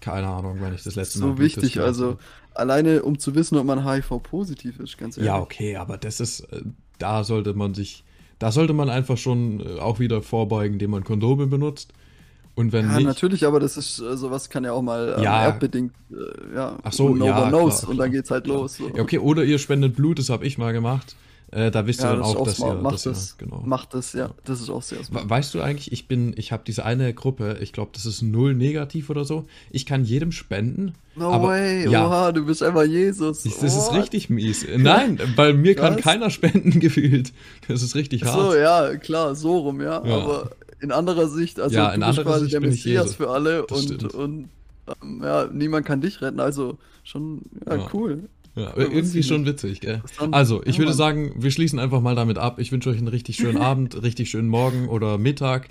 keine 0.03 0.27
Ahnung, 0.27 0.57
wenn 0.59 0.73
ich 0.73 0.83
das 0.83 0.95
letzte 0.95 1.19
so 1.19 1.27
Mal. 1.27 1.37
So 1.37 1.39
wichtig, 1.41 1.79
also 1.79 2.17
alleine 2.55 3.03
um 3.03 3.19
zu 3.19 3.35
wissen, 3.35 3.57
ob 3.57 3.65
man 3.65 3.85
HIV-positiv 3.85 4.79
ist, 4.79 4.97
ganz 4.97 5.17
ehrlich. 5.17 5.27
Ja, 5.27 5.39
okay, 5.39 5.75
aber 5.75 5.97
das 5.97 6.19
ist, 6.19 6.41
äh, 6.51 6.61
da 6.99 7.23
sollte 7.23 7.53
man 7.53 7.73
sich, 7.73 8.03
da 8.39 8.51
sollte 8.51 8.73
man 8.73 8.89
einfach 8.89 9.17
schon 9.17 9.59
äh, 9.59 9.79
auch 9.79 9.99
wieder 9.99 10.21
vorbeugen, 10.21 10.73
indem 10.73 10.91
man 10.91 11.03
Kondome 11.03 11.47
benutzt. 11.47 11.93
Und 12.55 12.71
wenn 12.71 12.87
ja, 12.87 12.97
nicht, 12.97 13.05
natürlich, 13.05 13.45
aber 13.47 13.59
das 13.59 13.77
ist, 13.77 13.99
äh, 13.99 14.15
sowas 14.15 14.49
kann 14.49 14.63
ja 14.63 14.73
auch 14.73 14.83
mal 14.83 15.15
ähm, 15.17 15.23
ja. 15.23 15.43
erbbedingt, 15.45 15.93
äh, 16.11 16.55
ja. 16.55 16.77
Ach 16.83 16.93
so, 16.93 17.15
ja, 17.15 17.49
klar, 17.49 17.89
und 17.89 17.97
dann 17.97 18.11
geht's 18.11 18.29
halt 18.29 18.43
klar. 18.43 18.57
los. 18.57 18.77
So. 18.77 18.89
Ja, 18.89 19.01
okay, 19.01 19.17
oder 19.17 19.43
ihr 19.43 19.57
spendet 19.57 19.95
Blut, 19.95 20.19
das 20.19 20.29
habe 20.29 20.45
ich 20.45 20.57
mal 20.57 20.71
gemacht. 20.71 21.15
Äh, 21.53 21.69
da 21.69 21.85
wisst 21.85 22.01
ihr 22.01 22.07
dann 22.07 22.23
auch, 22.23 22.43
dass 22.43 22.59
ihr 22.59 22.73
macht 22.73 23.05
das, 23.05 23.35
ihr, 23.39 23.45
genau. 23.45 23.61
macht 23.63 23.93
das, 23.93 24.13
ja, 24.13 24.31
das 24.43 24.59
ist 24.59 24.71
auch 24.71 24.81
sehr 24.81 25.03
smart. 25.03 25.29
Weißt 25.29 25.53
du 25.53 25.61
eigentlich, 25.61 25.91
ich 25.91 26.07
bin, 26.07 26.33
ich 26.35 26.51
habe 26.51 26.63
diese 26.65 26.83
eine 26.83 27.13
Gruppe, 27.13 27.57
ich 27.61 27.73
glaube, 27.73 27.91
das 27.93 28.07
ist 28.07 28.23
null 28.23 28.55
negativ 28.55 29.11
oder 29.11 29.23
so. 29.23 29.45
Ich 29.69 29.85
kann 29.85 30.03
jedem 30.03 30.31
spenden. 30.31 30.95
No 31.15 31.29
aber, 31.29 31.49
way, 31.49 31.87
ja, 31.87 32.07
oha, 32.07 32.31
du 32.31 32.43
bist 32.45 32.63
einfach 32.63 32.85
Jesus. 32.85 33.43
Das 33.43 33.61
ist 33.61 33.93
richtig 33.93 34.31
mies. 34.31 34.65
Nein, 34.75 35.19
bei 35.35 35.53
mir 35.53 35.75
kann 35.75 35.97
keiner 35.97 36.31
spenden 36.31 36.79
gefühlt. 36.79 37.33
Das 37.67 37.83
ist 37.83 37.93
richtig 37.93 38.23
hart. 38.23 38.33
So, 38.33 38.55
ja, 38.55 38.95
klar, 38.95 39.35
so 39.35 39.59
rum, 39.59 39.79
ja. 39.79 40.03
ja. 40.03 40.17
Aber 40.17 40.51
in 40.79 40.91
anderer 40.91 41.27
Sicht, 41.27 41.59
also 41.59 41.75
ja, 41.75 41.91
in 41.93 42.01
du 42.01 42.07
bist 42.07 42.21
quasi 42.23 42.39
Sicht 42.45 42.53
der 42.53 42.61
Messias 42.61 43.13
für 43.13 43.29
alle 43.29 43.65
das 43.69 43.85
und, 43.85 44.13
und 44.15 44.49
ähm, 45.03 45.21
ja, 45.23 45.47
niemand 45.51 45.85
kann 45.85 46.01
dich 46.01 46.19
retten. 46.23 46.39
Also 46.39 46.79
schon, 47.03 47.43
ja, 47.69 47.87
cool. 47.93 48.23
Ja, 48.55 48.77
irgendwie 48.77 49.23
schon 49.23 49.45
witzig, 49.45 49.81
gell? 49.81 50.03
Also, 50.31 50.61
ich 50.63 50.77
würde 50.77 50.93
sagen, 50.93 51.33
wir 51.37 51.49
schließen 51.49 51.79
einfach 51.79 52.01
mal 52.01 52.15
damit 52.15 52.37
ab. 52.37 52.59
Ich 52.59 52.71
wünsche 52.71 52.89
euch 52.89 52.97
einen 52.97 53.07
richtig 53.07 53.37
schönen 53.37 53.57
Abend, 53.61 54.01
richtig 54.03 54.29
schönen 54.29 54.47
Morgen 54.47 54.89
oder 54.89 55.17
Mittag. 55.17 55.69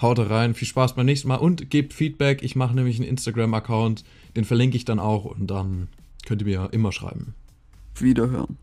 Haut 0.00 0.18
rein, 0.18 0.54
viel 0.54 0.66
Spaß 0.66 0.94
beim 0.94 1.06
nächsten 1.06 1.28
Mal 1.28 1.36
und 1.36 1.68
gebt 1.70 1.92
Feedback. 1.92 2.42
Ich 2.42 2.56
mache 2.56 2.74
nämlich 2.74 2.98
einen 2.98 3.08
Instagram-Account, 3.08 4.04
den 4.34 4.44
verlinke 4.44 4.76
ich 4.76 4.84
dann 4.86 4.98
auch 4.98 5.26
und 5.26 5.46
dann 5.48 5.88
könnt 6.24 6.40
ihr 6.42 6.46
mir 6.46 6.68
immer 6.72 6.90
schreiben. 6.90 7.34
Wiederhören. 7.96 8.56